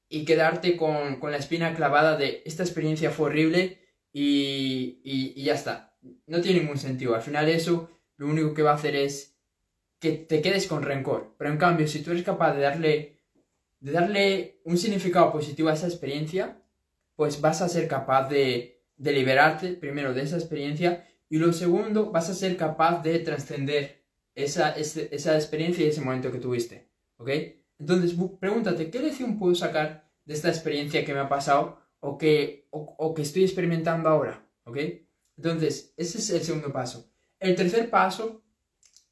y 0.09 0.25
quedarte 0.25 0.77
con, 0.77 1.21
la 1.23 1.37
espina 1.37 1.75
clavada 1.75 2.17
de 2.17 2.43
esta 2.45 2.63
experiencia 2.65 3.11
fue 3.11 3.27
horrible 3.27 3.79
y, 4.13 5.41
ya 5.43 5.55
está. 5.55 5.97
No 6.27 6.41
tiene 6.41 6.61
ningún 6.61 6.79
sentido. 6.79 7.15
Al 7.15 7.23
final 7.23 7.49
eso 7.49 7.91
lo 8.17 8.27
único 8.27 8.53
que 8.53 8.63
va 8.63 8.73
a 8.73 8.75
hacer 8.75 8.97
es 8.97 9.39
que 10.01 10.13
te 10.13 10.43
quedes 10.43 10.67
con 10.67 10.83
rencor. 10.83 11.37
Pero 11.39 11.51
en 11.51 11.59
cambio, 11.59 11.87
si 11.87 12.03
tú 12.03 12.11
eres 12.11 12.25
capaz 12.25 12.55
de 12.55 12.63
darle, 12.63 13.21
de 13.79 13.93
darle 13.93 14.61
un 14.65 14.79
significado 14.79 15.31
positivo 15.31 15.69
a 15.69 15.75
esa 15.75 15.87
experiencia, 15.87 16.61
pues 17.15 17.41
vas 17.41 17.63
a 17.63 17.69
ser 17.69 17.87
capaz 17.87 18.29
de, 18.29 18.83
de 18.97 19.13
liberarte 19.13 19.75
primero 19.75 20.13
de 20.13 20.23
esa 20.23 20.37
experiencia 20.37 21.07
y 21.31 21.39
lo 21.39 21.53
segundo, 21.53 22.11
vas 22.11 22.29
a 22.29 22.35
ser 22.35 22.57
capaz 22.57 23.03
de 23.03 23.21
trascender 23.21 24.05
esa, 24.35 24.73
esa 24.73 25.35
experiencia 25.37 25.85
y 25.85 25.89
ese 25.89 26.01
momento 26.01 26.33
que 26.33 26.39
tuviste. 26.39 26.91
¿Ok? 27.19 27.31
Entonces, 27.79 28.15
pregúntate, 28.41 28.91
¿qué 28.91 28.99
lección 28.99 29.39
puedo 29.39 29.55
sacar 29.55 30.11
de 30.25 30.35
esta 30.35 30.49
experiencia 30.49 31.05
que 31.05 31.15
me 31.15 31.21
ha 31.21 31.29
pasado 31.29 31.81
o 32.01 32.19
que, 32.19 32.67
o, 32.71 33.15
que 33.15 33.23
estoy 33.23 33.45
experimentando 33.45 34.09
ahora? 34.09 34.45
¿Ok? 34.65 34.79
Entonces, 35.37 35.95
ese 35.97 36.19
es 36.19 36.31
el 36.31 36.43
segundo 36.43 36.73
paso. 36.73 37.11
El 37.39 37.55
tercer 37.55 37.89
paso 37.89 38.43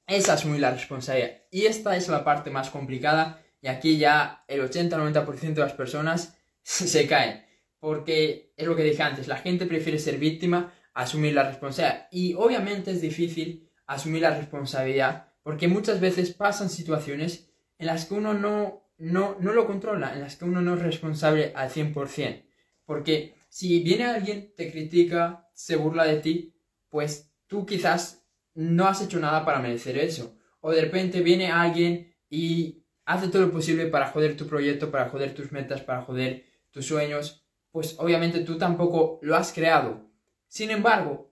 es 0.05 0.29
asumir 0.29 0.61
la 0.61 0.73
responsabilidad. 0.73 1.45
Y 1.53 1.67
esta 1.67 1.97
es 1.97 2.09
la 2.09 2.25
parte 2.25 2.51
más 2.51 2.69
complicada 2.71 3.43
y 3.63 3.69
aquí 3.69 3.97
ya 3.97 4.45
el 4.49 4.61
80-90% 4.69 5.55
de 5.55 5.61
las 5.61 5.73
personas 5.73 6.37
se 6.63 7.07
caen. 7.07 7.47
Porque 7.79 8.53
es 8.57 8.67
lo 8.67 8.75
que 8.75 8.83
dije 8.83 9.05
antes, 9.05 9.29
la 9.29 9.37
gente 9.37 9.67
prefiere 9.67 10.01
ser 10.01 10.19
víctima 10.19 10.75
asumir 10.95 11.35
la 11.35 11.49
responsabilidad. 11.49 12.09
Y 12.11 12.35
obviamente 12.35 12.91
es 12.91 13.01
difícil 13.01 13.71
asumir 13.87 14.23
la 14.23 14.37
responsabilidad 14.37 15.29
porque 15.43 15.69
muchas 15.69 16.01
veces 16.01 16.35
pasan 16.35 16.69
situaciones 16.69 17.51
en 17.79 17.87
las 17.87 18.05
que 18.05 18.15
uno 18.15 18.35
no, 18.35 18.91
no, 18.99 19.37
no 19.41 19.53
lo 19.53 19.67
controla, 19.67 20.13
en 20.13 20.21
las 20.21 20.37
que 20.37 20.45
uno 20.45 20.61
no 20.61 20.75
es 20.75 20.83
responsable 20.83 21.53
al 21.55 21.71
100%. 21.71 22.45
Porque 22.85 23.35
si 23.49 23.83
viene 23.83 24.05
alguien, 24.05 24.53
te 24.57 24.71
critica, 24.71 25.49
se 25.55 25.77
burla 25.77 26.05
de 26.05 26.19
ti, 26.19 26.55
pues 26.89 27.33
tú 27.47 27.65
quizás 27.65 28.27
no 28.55 28.87
has 28.87 29.03
hecho 29.03 29.21
nada 29.21 29.45
para 29.45 29.61
merecer 29.61 29.97
eso. 29.99 30.37
O 30.61 30.71
de 30.73 30.83
repente 30.83 31.21
viene 31.21 31.51
alguien 31.51 32.15
y 32.29 32.85
hace 33.05 33.29
todo 33.29 33.43
lo 33.43 33.53
posible 33.53 33.87
para 33.87 34.09
joder 34.09 34.37
tu 34.37 34.47
proyecto, 34.47 34.91
para 34.91 35.09
joder 35.09 35.35
tus 35.35 35.51
metas, 35.53 35.81
para 35.81 36.03
joder 36.03 36.45
tus 36.71 36.87
sueños, 36.87 37.47
pues 37.71 37.97
obviamente 37.99 38.41
tú 38.41 38.59
tampoco 38.59 39.19
lo 39.23 39.37
has 39.37 39.53
creado. 39.53 40.08
Sin 40.49 40.71
embargo, 40.71 41.31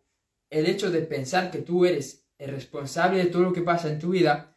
el 0.51 0.67
hecho 0.67 0.91
de 0.91 1.03
pensar 1.03 1.51
que 1.51 1.59
tú 1.59 1.85
eres 1.85 2.27
el 2.39 2.51
responsable 2.51 3.19
de 3.19 3.31
todo 3.31 3.43
lo 3.43 3.53
que 3.53 3.63
pasa 3.63 3.89
en 3.91 3.99
tu 3.99 4.11
vida 4.11 4.57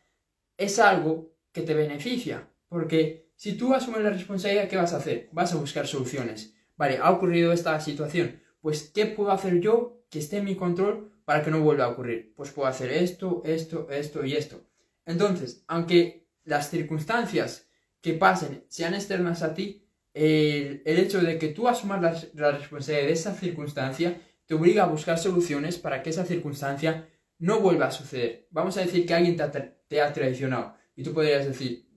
es 0.58 0.80
algo 0.80 1.34
que 1.52 1.62
te 1.62 1.74
beneficia. 1.74 2.48
Porque 2.68 3.32
si 3.36 3.54
tú 3.54 3.74
asumes 3.74 4.02
la 4.02 4.12
responsabilidad, 4.12 4.68
¿qué 4.68 4.78
vas 4.78 4.94
a 4.94 4.98
hacer? 4.98 5.30
Vas 5.32 5.54
a 5.54 5.58
buscar 5.58 5.88
soluciones. 5.88 6.54
Vale, 6.76 6.98
ha 7.02 7.10
ocurrido 7.10 7.52
esta 7.52 7.80
situación. 7.80 8.40
Pues, 8.62 8.92
¿qué 8.94 9.06
puedo 9.06 9.32
hacer 9.32 9.60
yo 9.60 10.04
que 10.10 10.20
esté 10.20 10.38
en 10.38 10.46
mi 10.46 10.56
control 10.56 11.12
para 11.26 11.42
que 11.44 11.52
no 11.52 11.62
vuelva 11.62 11.86
a 11.86 11.90
ocurrir? 11.90 12.34
Pues 12.36 12.52
puedo 12.52 12.68
hacer 12.68 12.92
esto, 12.92 13.42
esto, 13.46 13.88
esto 13.90 14.26
y 14.26 14.36
esto. 14.36 14.62
Entonces, 15.06 15.64
aunque 15.68 16.28
las 16.44 16.70
circunstancias 16.70 17.68
que 18.02 18.14
pasen 18.14 18.66
sean 18.68 18.94
externas 18.94 19.42
a 19.42 19.54
ti, 19.54 19.86
el, 20.14 20.82
hecho 20.86 21.22
de 21.22 21.38
que 21.38 21.50
tú 21.50 21.68
asumas 21.68 22.30
la, 22.34 22.52
responsabilidad 22.52 23.08
de 23.08 23.14
esa 23.14 23.34
circunstancia 23.34 24.22
te 24.50 24.56
obliga 24.56 24.84
a 24.84 24.88
buscar 24.88 25.20
soluciones 25.20 25.78
para 25.78 26.02
que 26.02 26.10
esa 26.10 26.26
circunstancia 26.26 27.08
no 27.38 27.60
vuelva 27.60 27.86
a 27.86 27.92
suceder. 27.92 28.48
Vamos 28.50 28.78
a 28.78 28.82
decir 28.82 29.06
que 29.06 29.14
alguien 29.14 29.38
te 29.38 30.02
ha 30.02 30.12
traicionado. 30.12 30.74
Y 30.96 31.04
tú 31.04 31.14
podrías 31.14 31.46
decir, 31.46 31.88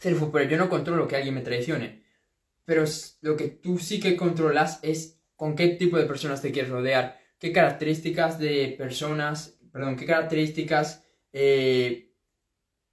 Cerfu, 0.00 0.32
pero 0.32 0.50
yo 0.50 0.56
no 0.56 0.68
controlo 0.68 1.06
que 1.06 1.14
alguien 1.14 1.36
me 1.36 1.42
traicione. 1.42 2.02
Pero 2.64 2.82
lo 3.20 3.36
que 3.36 3.46
tú 3.46 3.78
sí 3.78 4.00
que 4.00 4.16
controlas 4.16 4.80
es 4.82 5.20
con 5.36 5.54
qué 5.54 5.68
tipo 5.68 5.96
de 5.96 6.06
personas 6.06 6.42
te 6.42 6.50
quieres 6.50 6.72
rodear, 6.72 7.20
qué 7.38 7.52
características 7.52 8.40
de 8.40 8.74
personas, 8.76 9.56
perdón, 9.70 9.94
qué 9.94 10.06
características 10.06 11.04
eh, 11.32 12.16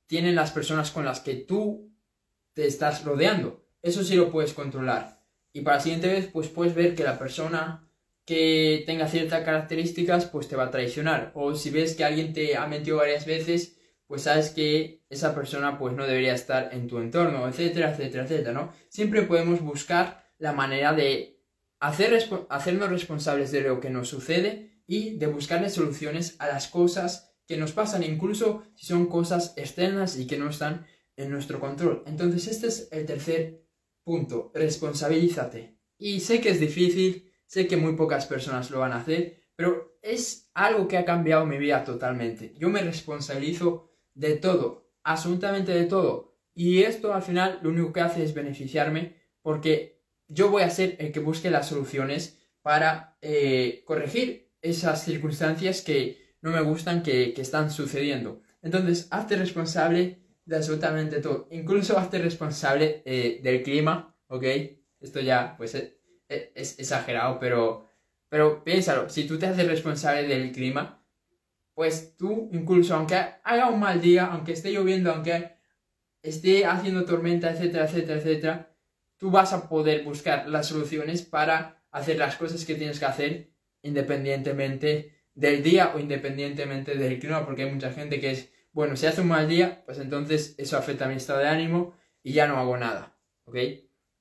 tienen 0.06 0.36
las 0.36 0.52
personas 0.52 0.92
con 0.92 1.04
las 1.04 1.20
que 1.20 1.34
tú 1.34 1.92
te 2.54 2.68
estás 2.68 3.04
rodeando. 3.04 3.66
Eso 3.82 4.04
sí 4.04 4.16
lo 4.16 4.32
puedes 4.32 4.54
controlar. 4.54 5.26
Y 5.52 5.62
para 5.62 5.78
la 5.78 5.82
siguiente 5.82 6.10
vez, 6.10 6.28
pues 6.28 6.48
puedes 6.48 6.76
ver 6.76 6.94
que 6.94 7.04
la 7.04 7.18
persona 7.18 7.90
que 8.26 8.84
tenga 8.86 9.08
ciertas 9.08 9.44
características, 9.44 10.26
pues 10.26 10.48
te 10.48 10.56
va 10.56 10.66
a 10.66 10.72
traicionar. 10.72 11.32
O 11.36 11.56
si 11.56 11.70
ves 11.70 11.96
que 11.96 12.04
alguien 12.04 12.34
te 12.34 12.56
ha 12.56 12.68
mentido 12.68 12.98
varias 12.98 13.26
veces, 13.26 13.78
pues 14.08 14.24
sabes 14.24 14.50
que 14.50 15.04
esa 15.10 15.34
persona 15.36 15.78
pues 15.78 15.94
no 15.94 16.06
debería 16.06 16.34
estar 16.34 16.74
en 16.74 16.88
tu 16.88 17.00
entorno, 17.00 17.48
etcétera, 17.48 17.92
etcétera, 17.92 18.24
etcétera, 18.24 18.54
¿no? 18.54 18.74
Siempre 18.90 19.24
podemos 19.24 19.62
buscar 19.62 20.32
la 20.38 20.54
manera 20.54 20.94
de 20.94 21.42
hacer 21.80 22.18
hacernos 22.50 22.90
responsables 22.90 23.52
de 23.52 23.62
lo 23.62 23.80
que 23.80 23.90
nos 23.90 24.08
sucede 24.08 24.82
y 24.88 25.18
de 25.18 25.28
buscarle 25.28 25.70
soluciones 25.70 26.36
a 26.40 26.48
las 26.48 26.68
cosas 26.68 27.36
que 27.48 27.58
nos 27.58 27.74
pasan, 27.74 28.04
incluso 28.04 28.64
si 28.76 28.86
son 28.86 29.08
cosas 29.08 29.54
externas 29.58 30.18
y 30.18 30.28
que 30.28 30.38
no 30.38 30.50
están 30.50 30.86
en 31.18 31.30
nuestro 31.30 31.60
control. 31.60 32.04
Entonces, 32.06 32.48
este 32.48 32.68
es 32.68 32.88
el 32.92 33.06
tercer 33.06 33.66
punto, 34.04 34.52
responsabilízate. 34.54 35.78
Y 35.98 36.22
sé 36.22 36.42
que 36.42 36.50
es 36.50 36.60
difícil, 36.60 37.33
sé 37.54 37.68
que 37.68 37.78
muy 37.78 37.96
pocas 37.96 38.26
personas 38.26 38.72
lo 38.72 38.80
van 38.80 38.94
a 38.94 39.02
hacer, 39.02 39.44
pero 39.56 40.00
es 40.02 40.50
algo 40.56 40.88
que 40.88 40.98
ha 40.98 41.06
cambiado 41.06 41.46
mi 41.46 41.60
vida 41.60 41.84
totalmente. 41.84 42.52
Yo 42.58 42.68
me 42.70 42.82
responsabilizo 42.82 43.92
de 44.16 44.38
todo, 44.38 44.90
absolutamente 45.04 45.72
de 45.72 45.86
todo. 45.86 46.36
Y 46.56 46.82
esto 46.82 47.14
al 47.14 47.22
final 47.22 47.60
lo 47.62 47.70
único 47.70 47.94
que 47.94 48.02
hace 48.02 48.24
es 48.24 48.34
beneficiarme 48.34 49.18
porque 49.44 50.02
yo 50.28 50.50
voy 50.50 50.64
a 50.64 50.72
ser 50.72 50.96
el 50.98 51.12
que 51.12 51.20
busque 51.20 51.52
las 51.52 51.68
soluciones 51.68 52.40
para 52.64 53.20
eh, 53.22 53.84
corregir 53.86 54.52
esas 54.60 55.06
circunstancias 55.06 55.84
que 55.84 56.34
no 56.42 56.50
me 56.50 56.62
gustan 56.62 57.04
que, 57.04 57.36
están 57.38 57.70
sucediendo. 57.70 58.42
Entonces, 58.64 59.08
hazte 59.12 59.36
responsable 59.36 60.24
de 60.44 60.56
absolutamente 60.56 61.22
todo. 61.22 61.48
Incluso 61.52 62.00
hazte 62.00 62.18
responsable 62.18 63.04
eh, 63.06 63.42
del 63.44 63.62
clima, 63.62 64.18
¿ok? 64.28 64.44
Esto 65.00 65.20
ya, 65.20 65.56
pues, 65.56 65.76
es, 65.76 65.94
es, 66.56 66.80
exagerado, 66.80 67.40
pero, 67.40 67.88
pero 68.30 68.64
piénsalo. 68.64 69.10
Si 69.10 69.26
tú 69.26 69.38
te 69.38 69.48
haces 69.48 69.68
responsable 69.68 70.28
del 70.28 70.52
clima, 70.52 71.04
pues 71.74 72.16
tú, 72.18 72.50
incluso 72.54 72.96
aunque 72.96 73.16
haga 73.44 73.70
un 73.70 73.80
mal 73.80 74.02
día, 74.02 74.26
aunque 74.26 74.54
esté 74.54 74.72
lloviendo, 74.72 75.12
aunque 75.12 75.54
esté 76.22 76.66
haciendo 76.66 77.06
tormenta, 77.06 77.52
etcétera, 77.52 77.86
etcétera, 77.86 78.20
etcétera, 78.20 78.76
tú 79.18 79.32
vas 79.32 79.54
a 79.54 79.70
poder 79.70 80.04
buscar 80.04 80.48
las 80.50 80.68
soluciones 80.68 81.22
para 81.22 81.84
hacer 81.92 82.18
las 82.18 82.36
cosas 82.38 82.66
que 82.66 82.76
tienes 82.76 83.00
que 83.00 83.06
hacer 83.06 83.54
independientemente 83.82 85.14
del 85.36 85.64
día 85.64 85.94
o 85.96 86.00
independientemente 86.00 86.96
del 86.96 87.20
clima, 87.20 87.46
porque 87.46 87.64
hay 87.64 87.72
mucha 87.72 87.92
gente 87.92 88.20
que 88.20 88.32
es, 88.32 88.52
bueno, 88.72 88.96
si 88.96 89.06
hace 89.06 89.22
un 89.22 89.28
mal 89.28 89.48
día, 89.48 89.84
pues 89.86 90.00
entonces 90.00 90.56
eso 90.58 90.78
afecta 90.78 91.06
a 91.06 91.08
mi 91.10 91.16
estado 91.16 91.40
de 91.40 91.48
ánimo 91.48 91.96
y 92.22 92.34
ya 92.34 92.48
no 92.48 92.58
hago 92.58 92.78
nada, 92.78 93.18
¿ok? 93.46 93.58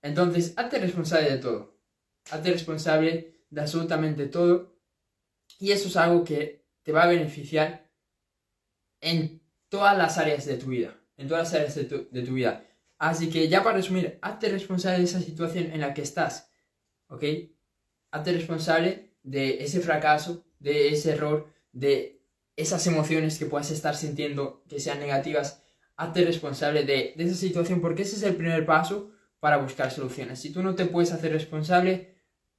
Entonces, 0.02 0.54
hazte 0.56 0.78
responsable 0.78 1.30
de 1.30 1.38
todo, 1.38 1.78
hazte 2.30 2.52
responsable 2.52 3.44
de 3.50 3.60
absolutamente 3.60 4.26
todo 4.26 4.76
y 5.58 5.72
eso 5.72 5.88
es 5.88 5.96
algo 5.96 6.24
que 6.24 6.64
te 6.82 6.92
va 6.92 7.04
a 7.04 7.08
beneficiar 7.08 7.90
en 9.00 9.42
todas 9.68 9.96
las 9.96 10.18
áreas 10.18 10.46
de 10.46 10.56
tu 10.56 10.66
vida, 10.66 10.98
en 11.16 11.28
todas 11.28 11.44
las 11.44 11.54
áreas 11.54 11.74
de 11.74 11.84
tu, 12.22 12.34
vida. 12.34 12.64
Así 12.98 13.30
que 13.30 13.48
ya 13.48 13.62
para 13.62 13.76
resumir, 13.76 14.18
hazte 14.22 14.48
responsable 14.48 14.98
de 14.98 15.04
esa 15.04 15.20
situación 15.20 15.72
en 15.72 15.80
la 15.80 15.94
que 15.94 16.02
estás, 16.02 16.50
¿ok? 17.08 17.24
Hazte 18.10 18.32
responsable 18.32 19.14
de 19.22 19.62
ese 19.64 19.80
fracaso, 19.80 20.44
de 20.58 20.88
ese 20.88 21.12
error, 21.12 21.52
de 21.72 22.22
esas 22.56 22.86
emociones 22.86 23.38
que 23.38 23.46
puedas 23.46 23.70
estar 23.70 23.96
sintiendo 23.96 24.62
que 24.68 24.80
sean 24.80 25.00
negativas, 25.00 25.62
hazte 25.96 26.24
responsable 26.24 26.84
de, 26.84 27.14
esa 27.16 27.34
situación 27.34 27.80
porque 27.80 28.02
ese 28.02 28.16
es 28.16 28.22
el 28.22 28.36
primer 28.36 28.66
paso 28.66 29.10
para 29.40 29.56
buscar 29.56 29.90
soluciones. 29.90 30.40
Si 30.40 30.50
tú 30.50 30.62
no 30.62 30.74
te 30.74 30.86
puedes 30.86 31.12
hacer 31.12 31.32
responsable, 31.32 32.11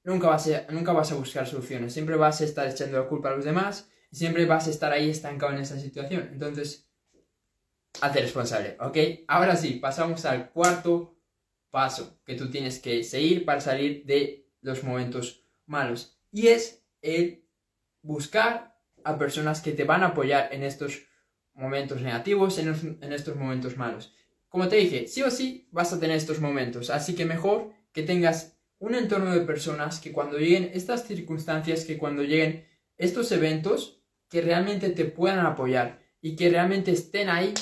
nunca 0.04 0.28
vas 0.28 0.48
a, 0.48 0.72
nunca 0.72 0.94
vas 0.94 1.12
a 1.12 1.16
buscar 1.16 1.48
soluciones, 1.48 1.94
siempre 1.94 2.16
vas 2.16 2.42
a 2.42 2.46
estar 2.46 2.68
echando 2.68 3.00
la 3.00 3.08
culpa 3.08 3.30
a 3.30 3.36
los 3.36 3.46
demás 3.46 3.90
siempre 4.14 4.46
vas 4.46 4.68
a 4.68 4.70
estar 4.70 4.92
ahí 4.94 5.10
estancado 5.10 5.54
en 5.54 5.60
esa 5.60 5.80
situación. 5.80 6.30
Entonces, 6.32 6.88
hazte 8.00 8.22
responsable, 8.22 8.78
¿ok? 8.80 8.98
Ahora 9.28 9.56
sí, 9.56 9.74
pasamos 9.74 10.24
al 10.26 10.52
cuarto 10.52 11.18
paso 11.72 12.22
que 12.24 12.36
tú 12.36 12.50
tienes 12.52 12.80
que 12.80 13.04
seguir 13.04 13.44
para 13.44 13.60
salir 13.60 14.06
de 14.06 14.48
los 14.62 14.84
momentos 14.84 15.44
malos. 15.66 16.20
Y 16.32 16.48
es 16.48 16.86
el 17.02 17.46
buscar 18.02 18.78
a 19.04 19.18
personas 19.18 19.62
que 19.62 19.72
te 19.72 19.84
van 19.84 20.04
a 20.04 20.08
apoyar 20.08 20.54
en 20.54 20.64
estos 20.64 21.02
momentos 21.54 22.02
negativos, 22.02 22.58
en, 22.60 23.00
en 23.02 23.14
estos 23.14 23.36
momentos 23.36 23.78
malos. 23.78 24.16
Como 24.48 24.68
te 24.68 24.76
dije, 24.76 25.08
sí 25.08 25.24
o 25.24 25.32
sí 25.32 25.68
vas 25.72 25.92
a 25.92 26.00
tener 26.00 26.16
estos 26.16 26.40
momentos, 26.40 26.92
así 26.92 27.16
que 27.16 27.26
mejor 27.26 27.74
que 27.92 28.04
tengas 28.04 28.53
un 28.84 28.96
entorno 28.96 29.34
de 29.34 29.46
personas 29.46 30.02
que 30.02 30.12
cuando 30.12 30.38
lleguen 30.38 30.70
estas 30.74 31.08
circunstancias, 31.08 31.86
que 31.86 31.98
cuando 31.98 32.22
lleguen 32.22 32.66
estos 32.98 33.32
eventos, 33.32 34.04
que 34.30 34.42
realmente 34.42 34.90
te 34.90 35.06
puedan 35.06 35.46
apoyar 35.46 36.02
y 36.20 36.36
que 36.36 36.50
realmente 36.50 36.92
estén 36.92 37.30
ahí 37.30 37.54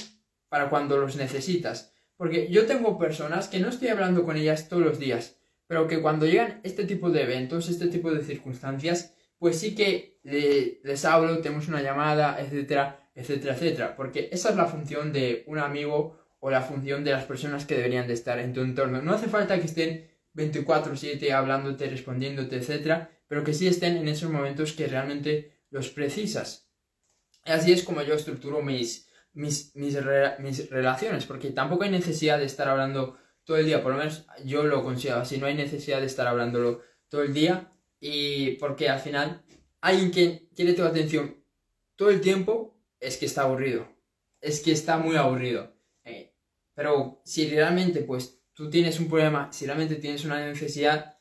para 0.50 0.72
cuando 0.72 0.98
los 0.98 1.18
necesitas. 1.18 1.94
Porque 2.18 2.50
yo 2.50 2.66
tengo 2.66 2.98
personas 2.98 3.48
que 3.48 3.60
no 3.60 3.70
estoy 3.70 3.90
hablando 3.90 4.26
con 4.26 4.36
ellas 4.36 4.68
todos 4.68 4.82
los 4.82 4.98
días, 4.98 5.38
pero 5.68 5.88
que 5.88 6.02
cuando 6.02 6.26
llegan 6.26 6.60
este 6.64 6.86
tipo 6.86 7.12
de 7.12 7.22
eventos, 7.22 7.70
este 7.70 7.86
tipo 7.86 8.12
de 8.12 8.24
circunstancias, 8.24 9.14
pues 9.38 9.60
sí 9.60 9.76
que 9.76 10.20
les 10.24 11.06
hablo, 11.06 11.38
tenemos 11.38 11.68
una 11.68 11.84
llamada, 11.84 12.42
etcétera, 12.42 13.12
etcétera, 13.14 13.54
etcétera. 13.54 13.96
Porque 13.96 14.30
esa 14.32 14.50
es 14.50 14.56
la 14.56 14.66
función 14.66 15.14
de 15.14 15.44
un 15.46 15.60
amigo 15.60 16.18
o 16.40 16.50
la 16.50 16.62
función 16.62 17.04
de 17.04 17.12
las 17.12 17.26
personas 17.26 17.68
que 17.68 17.76
deberían 17.76 18.08
de 18.08 18.16
estar 18.16 18.40
en 18.40 18.54
tu 18.54 18.62
entorno. 18.62 19.04
No 19.04 19.14
hace 19.14 19.28
falta 19.28 19.60
que 19.60 19.68
estén 19.68 20.11
24/7 20.34 21.32
hablándote, 21.32 21.90
respondiéndote, 21.90 22.58
etcétera, 22.58 23.10
pero 23.28 23.44
que 23.44 23.54
sí 23.54 23.68
estén 23.68 23.98
en 23.98 24.08
esos 24.08 24.30
momentos 24.30 24.74
que 24.74 24.88
realmente 24.88 25.62
los 25.70 25.90
precisas. 25.90 26.70
Así 27.46 27.72
es 27.72 27.84
como 27.84 28.02
yo 28.04 28.14
estructuro 28.14 28.62
mis, 28.62 29.08
mis, 29.34 29.76
mis, 29.76 29.96
relaciones, 30.70 31.26
porque 31.26 31.52
tampoco 31.52 31.84
hay 31.84 31.90
necesidad 31.90 32.38
de 32.38 32.46
estar 32.46 32.68
hablando 32.68 33.18
todo 33.44 33.58
el 33.58 33.66
día, 33.66 33.82
por 33.82 33.94
lo 33.94 33.98
menos 33.98 34.26
yo 34.46 34.64
lo 34.64 34.84
considero 34.84 35.20
así, 35.20 35.38
no 35.38 35.48
hay 35.48 35.56
necesidad 35.56 36.00
de 36.00 36.06
estar 36.06 36.28
hablándolo 36.28 36.82
todo 37.10 37.24
el 37.24 37.34
día, 37.34 37.72
y 38.00 38.52
porque 38.58 38.90
al 38.90 39.00
final 39.00 39.44
alguien 39.80 40.12
que 40.12 40.50
quiere 40.56 40.74
tu 40.74 40.84
atención 40.84 41.44
todo 41.96 42.10
el 42.10 42.22
tiempo 42.22 42.78
es 43.00 43.18
que 43.18 43.26
está 43.26 43.44
aburrido, 43.44 43.88
es 44.40 44.60
que 44.60 44.72
está 44.72 44.98
muy 44.98 45.16
aburrido. 45.16 45.74
Eh, 46.04 46.36
pero 46.74 47.22
si 47.24 47.50
realmente 47.50 48.02
pues 48.02 48.41
tú 48.62 48.70
tienes 48.70 49.00
un 49.00 49.10
problema, 49.10 49.52
si 49.52 49.66
realmente 49.66 49.96
tienes 49.96 50.24
una 50.24 50.46
necesidad 50.46 51.18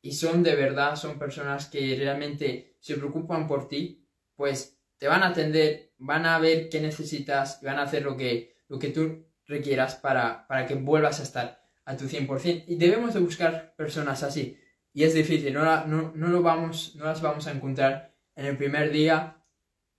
y 0.00 0.12
son 0.12 0.44
de 0.44 0.54
verdad, 0.54 0.94
son 0.94 1.18
personas 1.18 1.66
que 1.66 1.96
realmente 1.98 2.76
se 2.78 2.94
preocupan 2.94 3.48
por 3.48 3.66
ti, 3.66 4.08
pues 4.36 4.78
te 4.96 5.08
van 5.08 5.24
a 5.24 5.30
atender, 5.30 5.92
van 5.98 6.24
a 6.24 6.38
ver 6.38 6.68
qué 6.68 6.80
necesitas 6.80 7.58
y 7.60 7.66
van 7.66 7.80
a 7.80 7.82
hacer 7.82 8.04
lo 8.04 8.16
que, 8.16 8.58
lo 8.68 8.78
que 8.78 8.90
tú 8.90 9.26
requieras 9.44 9.96
para, 9.96 10.46
para 10.46 10.66
que 10.66 10.76
vuelvas 10.76 11.18
a 11.18 11.24
estar 11.24 11.60
a 11.84 11.96
tu 11.96 12.04
100%. 12.04 12.62
Y 12.68 12.76
debemos 12.76 13.12
de 13.12 13.18
buscar 13.18 13.74
personas 13.74 14.22
así. 14.22 14.56
Y 14.92 15.02
es 15.02 15.14
difícil, 15.14 15.52
no, 15.52 15.64
no, 15.86 16.12
no, 16.14 16.28
lo 16.28 16.42
vamos, 16.42 16.94
no 16.94 17.06
las 17.06 17.20
vamos 17.20 17.48
a 17.48 17.50
encontrar 17.50 18.14
en 18.36 18.46
el 18.46 18.56
primer 18.56 18.92
día, 18.92 19.44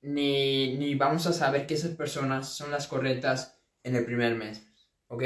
ni, 0.01 0.77
ni 0.77 0.95
vamos 0.95 1.27
a 1.27 1.33
saber 1.33 1.67
que 1.67 1.73
esas 1.73 1.91
personas 1.91 2.55
son 2.55 2.71
las 2.71 2.87
correctas 2.87 3.61
en 3.83 3.97
el 3.97 4.05
primer 4.05 4.35
mes. 4.35 4.65
¿Ok? 5.07 5.23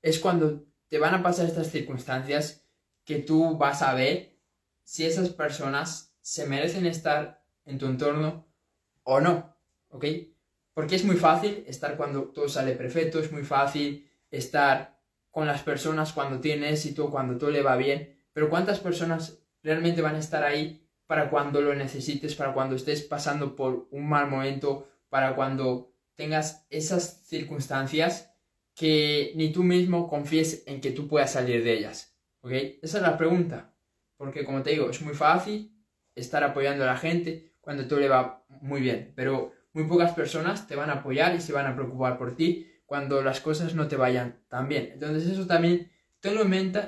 Es 0.00 0.18
cuando 0.18 0.69
te 0.90 0.98
van 0.98 1.14
a 1.14 1.22
pasar 1.22 1.46
estas 1.46 1.70
circunstancias 1.70 2.66
que 3.04 3.20
tú 3.20 3.56
vas 3.56 3.80
a 3.80 3.94
ver 3.94 4.36
si 4.82 5.06
esas 5.06 5.30
personas 5.30 6.16
se 6.20 6.46
merecen 6.46 6.84
estar 6.84 7.42
en 7.64 7.78
tu 7.78 7.86
entorno 7.86 8.48
o 9.04 9.20
no, 9.20 9.56
¿ok? 9.88 10.04
Porque 10.74 10.96
es 10.96 11.04
muy 11.04 11.16
fácil 11.16 11.64
estar 11.66 11.96
cuando 11.96 12.24
todo 12.24 12.48
sale 12.48 12.72
perfecto, 12.72 13.20
es 13.20 13.30
muy 13.30 13.44
fácil 13.44 14.10
estar 14.30 15.00
con 15.30 15.46
las 15.46 15.62
personas 15.62 16.12
cuando 16.12 16.40
tiene 16.40 16.70
éxito, 16.70 17.08
cuando 17.08 17.38
todo 17.38 17.50
le 17.50 17.62
va 17.62 17.76
bien, 17.76 18.18
pero 18.32 18.50
¿cuántas 18.50 18.80
personas 18.80 19.38
realmente 19.62 20.02
van 20.02 20.16
a 20.16 20.20
estar 20.20 20.42
ahí 20.42 20.88
para 21.06 21.30
cuando 21.30 21.60
lo 21.60 21.72
necesites, 21.74 22.34
para 22.34 22.52
cuando 22.52 22.74
estés 22.74 23.02
pasando 23.02 23.54
por 23.54 23.86
un 23.92 24.08
mal 24.08 24.28
momento, 24.28 24.88
para 25.08 25.36
cuando 25.36 25.92
tengas 26.16 26.66
esas 26.68 27.22
circunstancias 27.26 28.29
que 28.80 29.32
ni 29.34 29.52
tú 29.52 29.62
mismo 29.62 30.08
confíes 30.08 30.62
en 30.66 30.80
que 30.80 30.90
tú 30.90 31.06
puedas 31.06 31.34
salir 31.34 31.62
de 31.62 31.74
ellas? 31.74 32.16
¿Ok? 32.40 32.52
Esa 32.80 32.96
es 32.96 33.02
la 33.02 33.18
pregunta. 33.18 33.74
Porque 34.16 34.42
como 34.42 34.62
te 34.62 34.70
digo, 34.70 34.88
es 34.88 35.02
muy 35.02 35.12
fácil 35.12 35.76
estar 36.14 36.42
apoyando 36.42 36.84
a 36.84 36.86
la 36.86 36.96
gente 36.96 37.52
cuando 37.60 37.86
todo 37.86 38.00
le 38.00 38.08
va 38.08 38.42
muy 38.62 38.80
bien, 38.80 39.12
pero 39.14 39.52
muy 39.74 39.84
pocas 39.84 40.14
personas 40.14 40.66
te 40.66 40.76
van 40.76 40.88
a 40.88 40.94
apoyar 40.94 41.34
y 41.34 41.42
se 41.42 41.52
van 41.52 41.66
a 41.66 41.74
preocupar 41.74 42.16
por 42.16 42.34
ti 42.34 42.72
cuando 42.86 43.20
las 43.20 43.42
cosas 43.42 43.74
no 43.74 43.86
te 43.86 43.96
vayan 43.96 44.40
tan 44.48 44.66
bien. 44.66 44.88
Entonces 44.94 45.30
eso 45.30 45.46
también 45.46 45.90
tenlo 46.20 46.40
en 46.40 46.48
mente, 46.48 46.80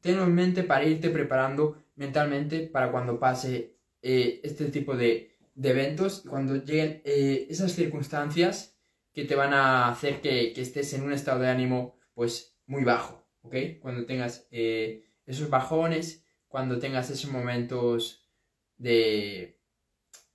tenlo 0.00 0.22
en 0.22 0.34
mente 0.36 0.62
para 0.62 0.84
irte 0.84 1.10
preparando 1.10 1.82
mentalmente 1.96 2.60
para 2.60 2.92
cuando 2.92 3.18
pase 3.18 3.74
eh, 4.02 4.40
este 4.44 4.66
tipo 4.66 4.96
de, 4.96 5.36
eventos, 5.60 6.22
cuando 6.28 6.54
lleguen 6.54 7.02
eh, 7.04 7.48
esas 7.50 7.72
circunstancias 7.72 8.69
que 9.12 9.24
te 9.24 9.34
van 9.34 9.52
a 9.52 9.88
hacer 9.88 10.20
que, 10.20 10.52
estés 10.56 10.92
en 10.94 11.02
un 11.02 11.12
estado 11.12 11.40
de 11.40 11.48
ánimo 11.48 11.98
pues 12.14 12.56
muy 12.66 12.84
bajo, 12.84 13.26
¿ok? 13.42 13.54
Cuando 13.80 14.06
tengas 14.06 14.46
eh, 14.50 15.04
esos 15.26 15.48
bajones, 15.50 16.24
cuando 16.48 16.78
tengas 16.78 17.10
esos 17.10 17.30
momentos 17.30 18.28
de, 18.76 19.60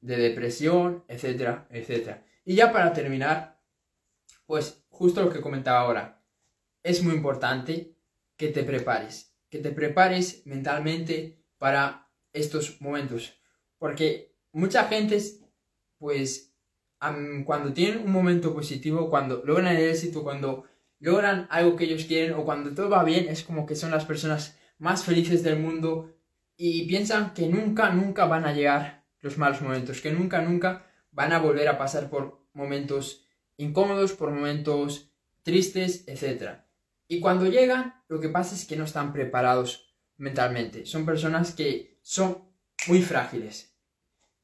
de 0.01 0.17
depresión, 0.17 1.03
etcétera, 1.07 1.67
etcétera. 1.69 2.25
Y 2.43 2.55
ya 2.55 2.71
para 2.71 2.93
terminar, 2.93 3.61
pues 4.45 4.85
justo 4.89 5.21
lo 5.21 5.31
que 5.31 5.41
comentaba 5.41 5.79
ahora, 5.79 6.23
es 6.83 7.03
muy 7.03 7.15
importante 7.15 7.95
que 8.37 8.49
te 8.49 8.63
prepares, 8.63 9.35
que 9.49 9.59
te 9.59 9.71
prepares 9.71 10.45
mentalmente 10.45 11.43
para 11.57 12.11
estos 12.33 12.79
momentos, 12.81 13.33
porque 13.77 14.35
mucha 14.51 14.85
gente, 14.85 15.19
pues, 15.97 16.54
cuando 17.45 17.73
tienen 17.73 18.05
un 18.05 18.11
momento 18.11 18.53
positivo, 18.53 19.09
cuando 19.09 19.43
logran 19.45 19.75
el 19.75 19.89
éxito, 19.89 20.23
cuando 20.23 20.65
logran 20.99 21.47
algo 21.49 21.75
que 21.75 21.85
ellos 21.85 22.05
quieren 22.05 22.33
o 22.33 22.45
cuando 22.45 22.73
todo 22.73 22.89
va 22.89 23.03
bien, 23.03 23.27
es 23.27 23.43
como 23.43 23.65
que 23.65 23.75
son 23.75 23.91
las 23.91 24.05
personas 24.05 24.57
más 24.77 25.03
felices 25.03 25.43
del 25.43 25.59
mundo 25.59 26.15
y 26.57 26.87
piensan 26.87 27.33
que 27.33 27.47
nunca, 27.47 27.89
nunca 27.91 28.25
van 28.25 28.45
a 28.45 28.53
llegar 28.53 29.05
los 29.19 29.37
malos 29.37 29.61
momentos, 29.61 30.01
que 30.01 30.11
nunca, 30.11 30.41
nunca 30.41 30.87
van 31.11 31.33
a 31.33 31.39
volver 31.39 31.67
a 31.67 31.77
pasar 31.77 32.09
por 32.09 32.45
momentos 32.53 33.25
incómodos, 33.57 34.13
por 34.13 34.31
momentos 34.31 35.11
tristes, 35.43 36.03
etc. 36.07 36.59
Y 37.07 37.19
cuando 37.19 37.47
llegan, 37.47 38.01
lo 38.07 38.19
que 38.19 38.29
pasa 38.29 38.55
es 38.55 38.65
que 38.65 38.75
no 38.75 38.85
están 38.85 39.13
preparados 39.13 39.95
mentalmente. 40.17 40.85
Son 40.85 41.05
personas 41.05 41.53
que 41.53 41.99
son 42.01 42.49
muy 42.87 43.01
frágiles. 43.01 43.75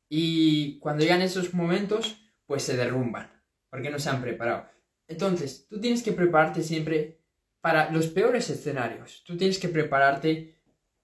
Y 0.09 0.79
cuando 0.79 1.03
llegan 1.03 1.21
esos 1.21 1.53
momentos, 1.53 2.17
pues 2.51 2.63
se 2.63 2.75
derrumban, 2.75 3.31
porque 3.69 3.89
no 3.89 3.97
se 3.97 4.09
han 4.09 4.21
preparado. 4.21 4.65
Entonces, 5.07 5.67
tú 5.69 5.79
tienes 5.79 6.03
que 6.03 6.11
prepararte 6.11 6.63
siempre 6.63 7.21
para 7.61 7.89
los 7.91 8.07
peores 8.07 8.49
escenarios. 8.49 9.23
Tú 9.25 9.37
tienes 9.37 9.57
que 9.57 9.69
prepararte 9.69 10.57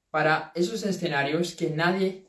para 0.10 0.51
esos 0.56 0.84
escenarios 0.84 1.56
que 1.56 1.70
nadie 1.70 2.27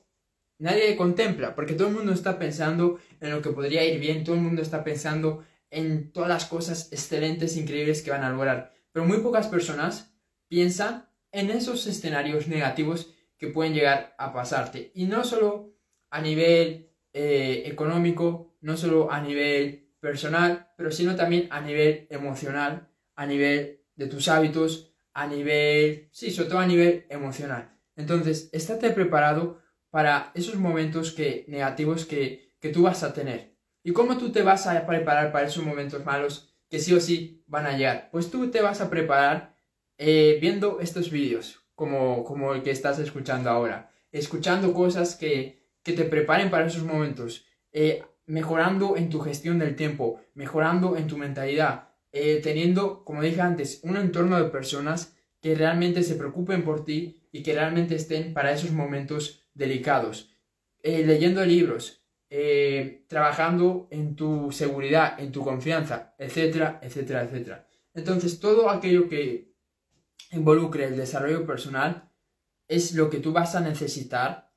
nadie 0.61 0.95
contempla, 0.95 1.57
porque 1.57 1.75
todo 1.75 1.89
el 1.89 1.95
mundo 1.95 2.13
está 2.13 2.39
pensando 2.39 3.01
en 3.21 3.31
lo 3.31 3.43
que 3.43 3.51
podría 3.51 3.85
ir 3.85 3.99
bien, 3.99 4.23
todo 4.23 4.37
el 4.37 4.43
mundo 4.43 4.63
está 4.63 4.85
pensando 4.85 5.45
en 5.69 6.13
todas 6.13 6.29
las 6.29 6.45
cosas 6.45 6.93
excelentes, 6.93 7.57
increíbles 7.57 8.03
que 8.03 8.13
van 8.13 8.23
a 8.23 8.31
lograr, 8.31 8.73
pero 8.93 9.05
muy 9.05 9.19
pocas 9.19 9.49
personas 9.49 10.15
piensan 10.47 11.09
en 11.33 11.51
esos 11.51 11.89
escenarios 11.89 12.47
negativos 12.47 13.13
que 13.37 13.49
pueden 13.49 13.75
llegar 13.75 14.15
a 14.17 14.33
pasarte. 14.33 14.93
Y 14.95 15.07
no 15.07 15.25
solo 15.25 15.75
a 16.09 16.21
nivel 16.21 16.88
eh, 17.13 17.63
económico, 17.67 18.57
no 18.61 18.77
solo 18.77 19.11
a 19.11 19.21
nivel 19.21 19.89
personal, 20.01 20.73
pero 20.77 20.91
sino 20.91 21.17
también 21.17 21.49
a 21.51 21.61
nivel 21.61 22.07
emocional, 22.11 22.89
a 23.15 23.27
nivel 23.27 23.83
de 23.97 24.07
tus 24.07 24.29
hábitos, 24.29 24.95
a 25.13 25.27
nivel, 25.27 26.09
sí, 26.13 26.31
sobre 26.31 26.49
todo 26.49 26.59
a 26.61 26.67
nivel 26.67 27.07
emocional. 27.11 27.77
Entonces, 27.97 28.49
estate 28.53 28.91
preparado 28.91 29.61
para 29.91 30.31
esos 30.35 30.57
momentos 30.57 31.13
que, 31.13 31.45
negativos 31.49 32.07
que, 32.07 32.55
que 32.61 32.69
tú 32.69 32.83
vas 32.83 33.03
a 33.03 33.13
tener. 33.13 33.57
¿Y 33.83 33.93
cómo 33.93 34.19
tú 34.19 34.31
te 34.31 34.43
vas 34.43 34.67
a 34.67 34.87
preparar 34.87 35.33
para 35.33 35.47
esos 35.47 35.65
momentos 35.65 36.05
malos 36.05 36.55
que 36.69 36.79
sí 36.79 36.95
o 36.95 37.01
sí 37.01 37.43
van 37.47 37.67
a 37.67 37.77
llegar? 37.77 38.09
Pues 38.13 38.31
tú 38.31 38.51
te 38.51 38.61
vas 38.61 38.81
a 38.81 38.91
preparar 38.91 39.57
eh, 39.97 40.39
viendo 40.41 40.79
estos 40.81 41.11
vídeos, 41.11 41.61
como, 41.75 42.23
como 42.23 42.55
el 42.55 42.63
que 42.63 42.71
estás 42.71 42.99
escuchando 42.99 43.51
ahora, 43.51 43.91
escuchando 44.13 44.73
cosas 44.73 45.17
que, 45.17 45.68
que 45.83 45.93
te 45.93 46.05
preparen 46.05 46.51
para 46.51 46.67
esos 46.67 46.85
momentos, 46.85 47.47
eh, 47.73 48.03
mejorando 48.27 48.97
en 48.97 49.09
tu 49.09 49.21
gestión 49.21 49.59
del 49.59 49.77
tiempo, 49.77 50.21
mejorando 50.35 50.97
en 50.97 51.07
tu 51.07 51.17
mentalidad, 51.17 51.91
eh, 52.13 52.41
teniendo, 52.43 53.05
como 53.05 53.23
dije 53.23 53.41
antes, 53.41 53.81
un 53.83 53.97
entorno 53.97 54.43
de 54.43 54.51
personas 54.51 55.17
que 55.41 55.55
realmente 55.55 56.03
se 56.03 56.17
preocupen 56.17 56.65
por 56.65 56.85
ti 56.85 57.23
y 57.33 57.43
que 57.43 57.55
realmente 57.55 57.95
estén 57.95 58.35
para 58.35 58.53
esos 58.53 58.73
momentos 58.73 59.49
delicados, 59.55 60.37
eh, 60.83 61.05
leyendo 61.05 61.45
libros, 61.45 61.95
trabajando 63.07 63.89
en 63.91 64.15
tu 64.15 64.53
seguridad, 64.53 65.19
en 65.19 65.33
tu 65.33 65.43
confianza, 65.43 66.15
etcétera, 66.19 66.79
etcétera, 66.83 67.23
etcétera. 67.23 67.67
Entonces, 67.95 68.39
todo 68.39 68.69
aquello 68.69 69.09
que 69.09 69.55
involucre 70.33 70.85
el 70.85 70.97
desarrollo 70.97 71.47
personal 71.47 72.11
es 72.69 72.95
lo 72.95 73.09
que 73.09 73.19
tú 73.19 73.33
vas 73.33 73.55
a 73.55 73.61
necesitar 73.61 74.48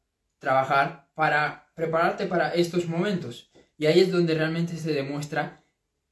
trabajar 0.42 1.10
para 1.14 1.72
prepararte 1.76 2.26
para 2.26 2.54
estos 2.54 2.88
momentos. 2.88 3.52
Y 3.78 3.86
ahí 3.86 4.00
es 4.02 4.12
donde 4.12 4.34
realmente 4.34 4.76
se 4.76 4.92
demuestra 4.92 5.64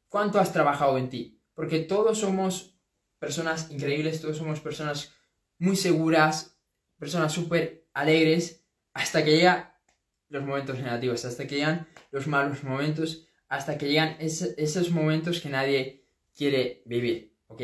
cuánto 0.07 0.39
has 0.39 0.53
trabajado 0.53 0.97
en 0.97 1.09
ti. 1.09 1.41
Porque 1.53 1.79
todos 1.79 2.19
somos 2.19 2.79
personas 3.17 3.69
increíbles, 3.71 4.21
todos 4.21 4.37
somos 4.37 4.59
personas 4.61 5.13
muy 5.57 5.75
seguras, 5.75 6.61
personas 6.97 7.33
súper 7.33 7.89
alegres, 7.93 8.65
hasta 8.93 9.25
que 9.25 9.37
llegan 9.37 9.73
los 10.29 10.43
momentos 10.43 10.79
negativos, 10.79 11.25
hasta 11.25 11.47
que 11.47 11.55
llegan 11.55 11.87
los 12.11 12.27
malos 12.27 12.63
momentos, 12.63 13.27
hasta 13.47 13.77
que 13.77 13.89
llegan 13.89 14.15
esos 14.19 14.91
momentos 14.91 15.41
que 15.41 15.49
nadie 15.49 16.07
quiere 16.35 16.83
vivir, 16.85 17.35
¿ok? 17.47 17.61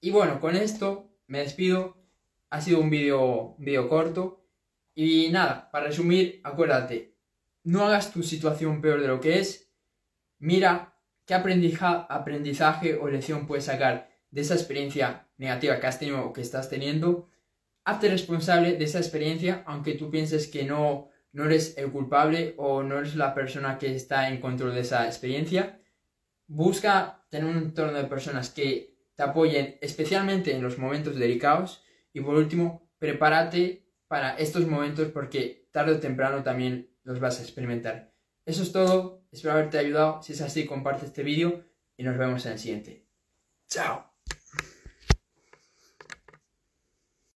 Y 0.00 0.10
bueno, 0.10 0.40
con 0.40 0.56
esto 0.56 1.14
me 1.28 1.38
despido. 1.38 1.96
Ha 2.50 2.60
sido 2.60 2.80
un 2.80 2.90
vídeo 2.90 3.54
video 3.58 3.88
corto. 3.88 4.44
Y 4.94 5.30
nada, 5.30 5.70
para 5.70 5.86
resumir, 5.86 6.40
acuérdate, 6.44 7.16
no 7.64 7.84
hagas 7.84 8.12
tu 8.12 8.22
situación 8.22 8.80
peor 8.80 9.00
de 9.00 9.08
lo 9.08 9.20
que 9.20 9.38
es. 9.38 9.72
Mira 10.38 10.96
qué 11.26 11.34
aprendizaje 11.34 12.96
o 12.96 13.08
lección 13.08 13.46
puedes 13.46 13.64
sacar 13.64 14.10
de 14.30 14.40
esa 14.40 14.54
experiencia 14.54 15.28
negativa 15.36 15.78
que 15.78 15.86
has 15.86 15.98
tenido 15.98 16.24
o 16.24 16.32
que 16.32 16.40
estás 16.40 16.68
teniendo 16.68 17.30
hazte 17.84 18.08
responsable 18.08 18.76
de 18.76 18.84
esa 18.84 18.98
experiencia, 18.98 19.62
aunque 19.66 19.94
tú 19.94 20.10
pienses 20.10 20.48
que 20.48 20.64
no, 20.64 21.10
no 21.32 21.44
eres 21.44 21.76
el 21.76 21.90
culpable 21.90 22.54
o 22.56 22.82
no 22.82 22.98
eres 22.98 23.16
la 23.16 23.34
persona 23.34 23.78
que 23.78 23.94
está 23.94 24.28
en 24.28 24.40
control 24.40 24.74
de 24.74 24.80
esa 24.80 25.06
experiencia. 25.06 25.80
Busca 26.46 27.26
tener 27.30 27.48
un 27.48 27.58
entorno 27.58 27.96
de 27.96 28.04
personas 28.04 28.50
que 28.50 28.96
te 29.14 29.22
apoyen 29.22 29.78
especialmente 29.80 30.54
en 30.54 30.62
los 30.62 30.78
momentos 30.78 31.16
delicados 31.16 31.82
y 32.12 32.20
por 32.20 32.34
último, 32.34 32.90
prepárate 32.98 33.89
para 34.10 34.34
estos 34.38 34.66
momentos 34.66 35.06
porque 35.12 35.68
tarde 35.70 35.92
o 35.92 36.00
temprano 36.00 36.42
también 36.42 36.90
los 37.04 37.20
vas 37.20 37.38
a 37.38 37.42
experimentar. 37.44 38.12
Eso 38.44 38.64
es 38.64 38.72
todo, 38.72 39.22
espero 39.30 39.54
haberte 39.54 39.78
ayudado, 39.78 40.20
si 40.20 40.32
es 40.32 40.40
así 40.40 40.66
comparte 40.66 41.06
este 41.06 41.22
vídeo 41.22 41.64
y 41.96 42.02
nos 42.02 42.18
vemos 42.18 42.44
en 42.44 42.52
el 42.52 42.58
siguiente. 42.58 43.06
Chao. 43.68 44.09